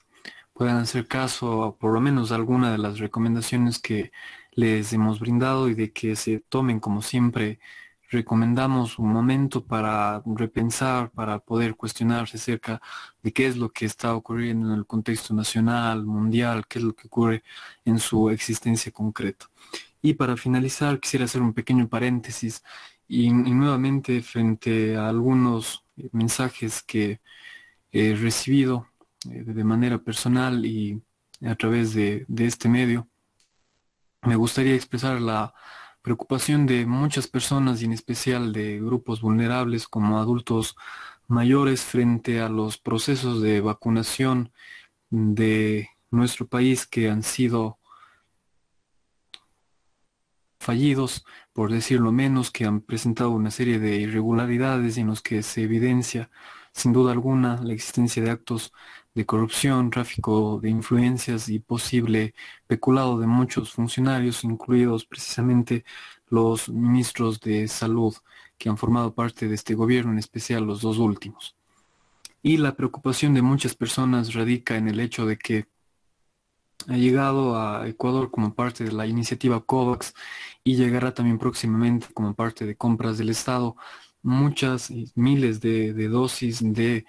puedan 0.52 0.75
hacer 0.75 1.08
caso 1.08 1.63
a 1.63 1.78
por 1.78 1.93
lo 1.93 2.02
menos 2.02 2.34
alguna 2.34 2.69
de 2.73 2.80
las 2.80 2.99
recomendaciones 2.99 3.80
que 3.80 4.12
les 4.53 4.91
hemos 4.93 5.19
brindado 5.19 5.69
y 5.69 5.73
de 5.75 5.91
que 5.91 6.15
se 6.15 6.39
tomen 6.39 6.79
como 6.79 7.01
siempre 7.01 7.59
recomendamos 8.09 8.97
un 8.99 9.13
momento 9.13 9.63
para 9.63 10.21
repensar, 10.25 11.12
para 11.12 11.39
poder 11.39 11.75
cuestionarse 11.75 12.38
acerca 12.38 12.81
de 13.21 13.31
qué 13.31 13.47
es 13.47 13.57
lo 13.57 13.69
que 13.69 13.85
está 13.85 14.15
ocurriendo 14.15 14.73
en 14.73 14.79
el 14.79 14.85
contexto 14.85 15.33
nacional, 15.33 16.05
mundial, 16.05 16.65
qué 16.67 16.79
es 16.79 16.85
lo 16.85 16.95
que 16.95 17.07
ocurre 17.07 17.43
en 17.85 17.99
su 17.99 18.29
existencia 18.29 18.91
concreta. 18.91 19.49
Y 20.01 20.13
para 20.15 20.38
finalizar, 20.38 20.99
quisiera 20.99 21.25
hacer 21.25 21.41
un 21.41 21.53
pequeño 21.53 21.88
paréntesis 21.88 22.63
y, 23.07 23.31
nuevamente 23.31 24.21
frente 24.21 24.95
a 24.97 25.09
algunos 25.09 25.83
eh, 25.97 26.09
mensajes 26.12 26.81
que 26.83 27.19
he 27.91 28.15
recibido 28.15 28.88
eh, 29.29 29.43
de 29.43 29.63
manera 29.63 29.97
personal 29.99 30.65
y 30.65 31.01
a 31.45 31.55
través 31.55 31.93
de 31.93 32.25
este 32.27 32.69
medio, 32.69 33.07
me 34.21 34.36
gustaría 34.36 34.75
expresar 34.75 35.21
la 35.21 35.53
preocupación 36.01 36.65
de 36.65 36.86
muchas 36.86 37.27
personas 37.27 37.82
y 37.82 37.86
en 37.86 37.93
especial 37.93 38.53
de 38.53 38.79
grupos 38.79 39.21
vulnerables 39.21 39.88
como 39.88 40.19
adultos 40.19 40.75
mayores 41.27 41.84
frente 41.84 42.41
a 42.41 42.49
los 42.49 42.77
procesos 42.77 43.41
de 43.41 43.62
vacunación 43.62 44.51
de 45.10 45.89
nuestro 46.12 46.47
país 46.47 46.88
que 46.88 47.10
han 47.10 47.23
sido 47.23 47.77
fallidos, 50.60 51.25
por 51.53 51.71
decirlo 51.71 52.12
menos, 52.12 52.51
que 52.51 52.65
han 52.65 52.82
presentado 52.82 53.32
una 53.32 53.51
serie 53.51 53.79
de 53.79 53.97
irregularidades 53.97 54.97
en 54.97 55.08
los 55.08 55.21
que 55.21 55.43
se 55.43 55.63
evidencia 55.63 56.29
sin 56.73 56.93
duda 56.93 57.12
alguna 57.12 57.62
la 57.62 57.73
existencia 57.73 58.23
de 58.23 58.32
actos 58.32 58.73
de 59.15 59.25
corrupción, 59.25 59.89
tráfico 59.89 60.59
de 60.61 60.69
influencias 60.69 61.49
y 61.49 61.59
posible 61.59 62.33
peculado 62.67 63.19
de 63.19 63.27
muchos 63.27 63.71
funcionarios, 63.71 64.43
incluidos 64.43 65.05
precisamente 65.05 65.83
los 66.27 66.69
ministros 66.69 67.39
de 67.39 67.67
salud 67.67 68.15
que 68.57 68.69
han 68.69 68.77
formado 68.77 69.13
parte 69.13 69.47
de 69.47 69.55
este 69.55 69.73
gobierno, 69.73 70.12
en 70.12 70.19
especial 70.19 70.65
los 70.65 70.81
dos 70.81 70.97
últimos. 70.97 71.55
Y 72.41 72.57
la 72.57 72.75
preocupación 72.75 73.33
de 73.33 73.41
muchas 73.41 73.75
personas 73.75 74.33
radica 74.33 74.77
en 74.77 74.87
el 74.87 74.99
hecho 74.99 75.25
de 75.25 75.37
que 75.37 75.67
ha 76.87 76.95
llegado 76.95 77.57
a 77.60 77.87
Ecuador 77.87 78.31
como 78.31 78.53
parte 78.53 78.83
de 78.85 78.91
la 78.91 79.05
iniciativa 79.05 79.60
COVAX 79.60 80.13
y 80.63 80.75
llegará 80.75 81.13
también 81.13 81.37
próximamente 81.37 82.07
como 82.13 82.33
parte 82.33 82.65
de 82.65 82.75
compras 82.75 83.17
del 83.17 83.29
Estado 83.29 83.75
muchas 84.21 84.91
miles 85.15 85.62
de, 85.62 85.93
de 85.93 86.07
dosis 86.07 86.62
de 86.62 87.05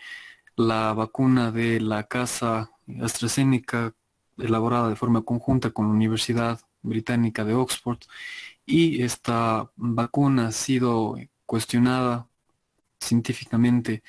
la 0.61 0.93
vacuna 0.93 1.51
de 1.51 1.81
la 1.81 2.05
casa 2.05 2.71
AstraZeneca 3.01 3.95
elaborada 4.39 4.89
de 4.89 4.97
forma 4.97 5.23
conjunta 5.23 5.71
con 5.71 5.87
la 5.87 5.95
Universidad 5.95 6.61
británica 6.83 7.45
de 7.45 7.55
Oxford 7.55 7.99
y 8.67 9.03
esta 9.03 9.71
vacuna 9.77 10.49
ha 10.49 10.53
sido 10.53 11.17
cuestionada 11.47 12.29
científicamente 13.01 14.03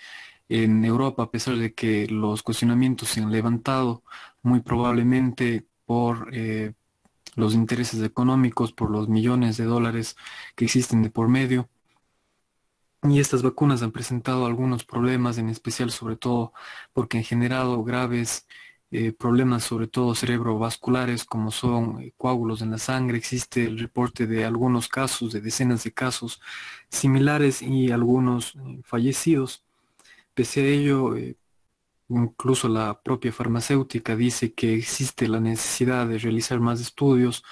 en 0.49 0.83
Europa, 0.85 1.23
a 1.23 1.31
pesar 1.31 1.55
de 1.57 1.73
que 1.73 2.07
los 2.07 2.43
cuestionamientos 2.43 3.09
se 3.09 3.21
han 3.21 3.31
levantado, 3.31 4.03
muy 4.43 4.59
probablemente 4.59 5.65
por 5.85 6.29
eh, 6.33 6.73
los 7.35 7.53
intereses 7.53 8.03
económicos, 8.03 8.73
por 8.73 8.91
los 8.91 9.07
millones 9.07 9.57
de 9.57 9.65
dólares 9.65 10.17
que 10.55 10.65
existen 10.65 11.01
de 11.03 11.09
por 11.09 11.29
medio. 11.29 11.69
Y 13.03 13.19
estas 13.19 13.41
vacunas 13.41 13.81
han 13.81 13.91
presentado 13.91 14.45
algunos 14.45 14.83
problemas, 14.83 15.37
en 15.39 15.49
especial 15.49 15.89
sobre 15.91 16.17
todo 16.17 16.53
porque 16.93 17.17
han 17.17 17.23
generado 17.23 17.83
graves 17.83 18.47
eh, 18.91 19.11
problemas, 19.13 19.63
sobre 19.63 19.87
todo 19.87 20.13
cerebrovasculares, 20.13 21.23
como 21.25 21.49
son 21.49 22.01
eh, 22.01 22.13
coágulos 22.17 22.61
en 22.61 22.71
la 22.71 22.77
sangre. 22.77 23.17
Existe 23.17 23.63
el 23.65 23.79
reporte 23.79 24.27
de 24.27 24.45
algunos 24.45 24.87
casos, 24.87 25.31
de 25.33 25.41
decenas 25.41 25.83
de 25.83 25.93
casos 25.93 26.41
similares 26.89 27.61
y 27.61 27.91
algunos 27.91 28.53
fallecidos. 28.83 29.63
Pese 30.33 30.61
a 30.61 30.65
ello, 30.65 31.15
eh, 31.15 31.37
incluso 32.09 32.67
la 32.69 33.01
propia 33.01 33.31
farmacéutica 33.31 34.15
dice 34.15 34.53
que 34.53 34.75
existe 34.75 35.27
la 35.27 35.39
necesidad 35.39 36.07
de 36.07 36.19
realizar 36.19 36.59
más 36.59 36.81
estudios 36.81 37.43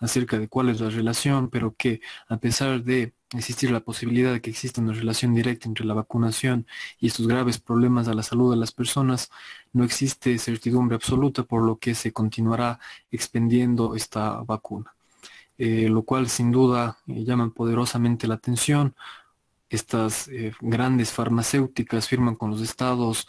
acerca 0.00 0.38
de 0.38 0.48
cuál 0.48 0.68
es 0.68 0.80
la 0.80 0.90
relación, 0.90 1.48
pero 1.50 1.74
que 1.76 2.00
a 2.28 2.38
pesar 2.38 2.82
de 2.82 3.12
existir 3.34 3.70
la 3.70 3.80
posibilidad 3.80 4.32
de 4.32 4.40
que 4.40 4.50
exista 4.50 4.80
una 4.80 4.92
relación 4.92 5.34
directa 5.34 5.68
entre 5.68 5.84
la 5.84 5.94
vacunación 5.94 6.66
y 6.98 7.08
estos 7.08 7.26
graves 7.26 7.58
problemas 7.58 8.08
a 8.08 8.14
la 8.14 8.22
salud 8.22 8.50
de 8.50 8.56
las 8.56 8.72
personas, 8.72 9.30
no 9.72 9.84
existe 9.84 10.38
certidumbre 10.38 10.94
absoluta, 10.96 11.42
por 11.42 11.62
lo 11.62 11.76
que 11.76 11.94
se 11.94 12.12
continuará 12.12 12.80
expendiendo 13.10 13.94
esta 13.94 14.42
vacuna. 14.42 14.94
Eh, 15.58 15.88
lo 15.88 16.02
cual 16.02 16.28
sin 16.28 16.52
duda 16.52 16.98
eh, 17.08 17.24
llama 17.24 17.50
poderosamente 17.50 18.28
la 18.28 18.34
atención 18.34 18.94
estas 19.68 20.28
eh, 20.28 20.52
grandes 20.60 21.10
farmacéuticas 21.12 22.06
firman 22.06 22.36
con 22.36 22.50
los 22.50 22.62
estados 22.62 23.26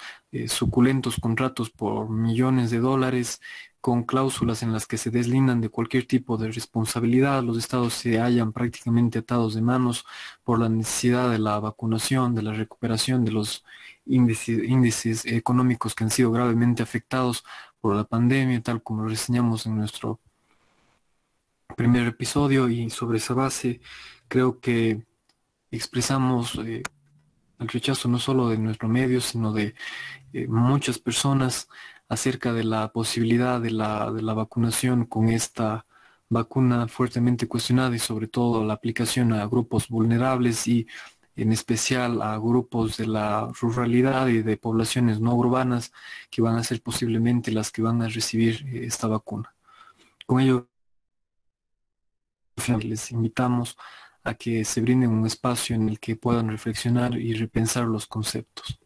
suculentos 0.47 1.20
contratos 1.20 1.72
por 1.72 2.09
millones 2.09 2.70
de 2.70 2.78
dólares 2.78 3.41
con 3.82 4.03
cláusulas 4.03 4.63
en 4.63 4.73
las 4.73 4.88
que 4.88 4.97
se 4.97 5.09
deslindan 5.11 5.61
de 5.61 5.69
cualquier 5.69 6.05
tipo 6.05 6.38
de 6.38 6.51
responsabilidad. 6.51 7.43
Los 7.43 7.57
estados 7.57 7.93
se 7.93 8.19
hallan 8.19 8.51
prácticamente 8.53 9.19
atados 9.19 9.55
de 9.55 9.61
manos 9.61 10.05
por 10.43 10.59
la 10.59 10.69
necesidad 10.69 11.30
de 11.32 11.39
la 11.39 11.59
vacunación, 11.59 12.36
de 12.36 12.43
la 12.43 12.53
recuperación 12.53 13.23
de 13.25 13.32
los 13.32 13.63
índices, 14.05 15.25
económicos 15.25 15.95
que 15.95 16.03
han 16.03 16.11
sido 16.11 16.32
gravemente 16.32 16.84
afectados 16.84 17.43
por 17.80 17.95
la 17.95 18.03
pandemia, 18.03 18.61
tal 18.61 18.84
como 18.84 19.03
lo 19.03 19.09
reseñamos 19.09 19.65
en 19.65 19.77
nuestro 19.77 20.19
primer 21.77 22.07
episodio 22.07 22.67
y 22.67 22.89
sobre 22.89 23.19
esa 23.19 23.34
base 23.34 23.80
creo 24.27 24.59
que 24.59 25.01
expresamos 25.71 26.55
eh, 26.65 26.84
el 27.59 27.67
rechazo 27.67 28.09
no 28.09 28.19
solo 28.19 28.49
de 28.49 28.57
nuestro 28.57 28.89
medio, 28.89 29.21
sino 29.21 29.53
de 29.53 29.75
eh, 30.34 30.47
muchas 30.47 30.99
personas 30.99 31.69
acerca 32.10 32.53
de 32.53 32.64
la 32.64 32.91
posibilidad 32.91 33.62
de 33.62 33.72
la, 33.72 34.12
de 34.12 34.22
la 34.22 34.34
vacunación 34.34 35.05
con 35.05 35.30
esta 35.30 35.86
vacuna 36.30 36.88
fuertemente 36.88 37.47
cuestionada 37.47 37.95
y 37.95 37.99
sobre 37.99 38.28
todo 38.28 38.66
la 38.66 38.74
aplicación 38.74 39.34
a 39.34 39.45
grupos 39.47 39.88
vulnerables 39.88 40.68
y 40.68 40.88
en 41.36 41.51
especial 41.51 42.22
a 42.22 42.38
grupos 42.38 42.97
de 42.97 43.07
la 43.07 43.49
ruralidad 43.60 44.28
y 44.28 44.41
de 44.41 44.57
poblaciones 44.57 45.20
no 45.20 45.36
urbanas 45.36 45.91
que 46.30 46.41
van 46.41 46.57
a 46.57 46.64
ser 46.64 46.82
posiblemente 46.82 47.51
las 47.51 47.72
que 47.72 47.82
van 47.82 48.01
a 48.01 48.10
recibir 48.10 48.66
eh, 48.68 48.86
esta 48.86 49.07
vacuna. 49.07 49.55
Con 50.26 50.41
ello, 50.41 50.68
les 52.84 53.12
invitamos 53.12 53.78
a 54.24 54.34
que 54.34 54.66
se 54.66 54.82
brinden 54.82 55.12
un 55.12 55.26
espacio 55.26 55.76
en 55.76 55.89
el 55.89 55.99
que 55.99 56.16
puedan 56.16 56.49
reflexionar 56.49 57.16
y 57.16 57.34
repensar 57.34 57.86
los 57.86 58.05
conceptos. 58.05 58.78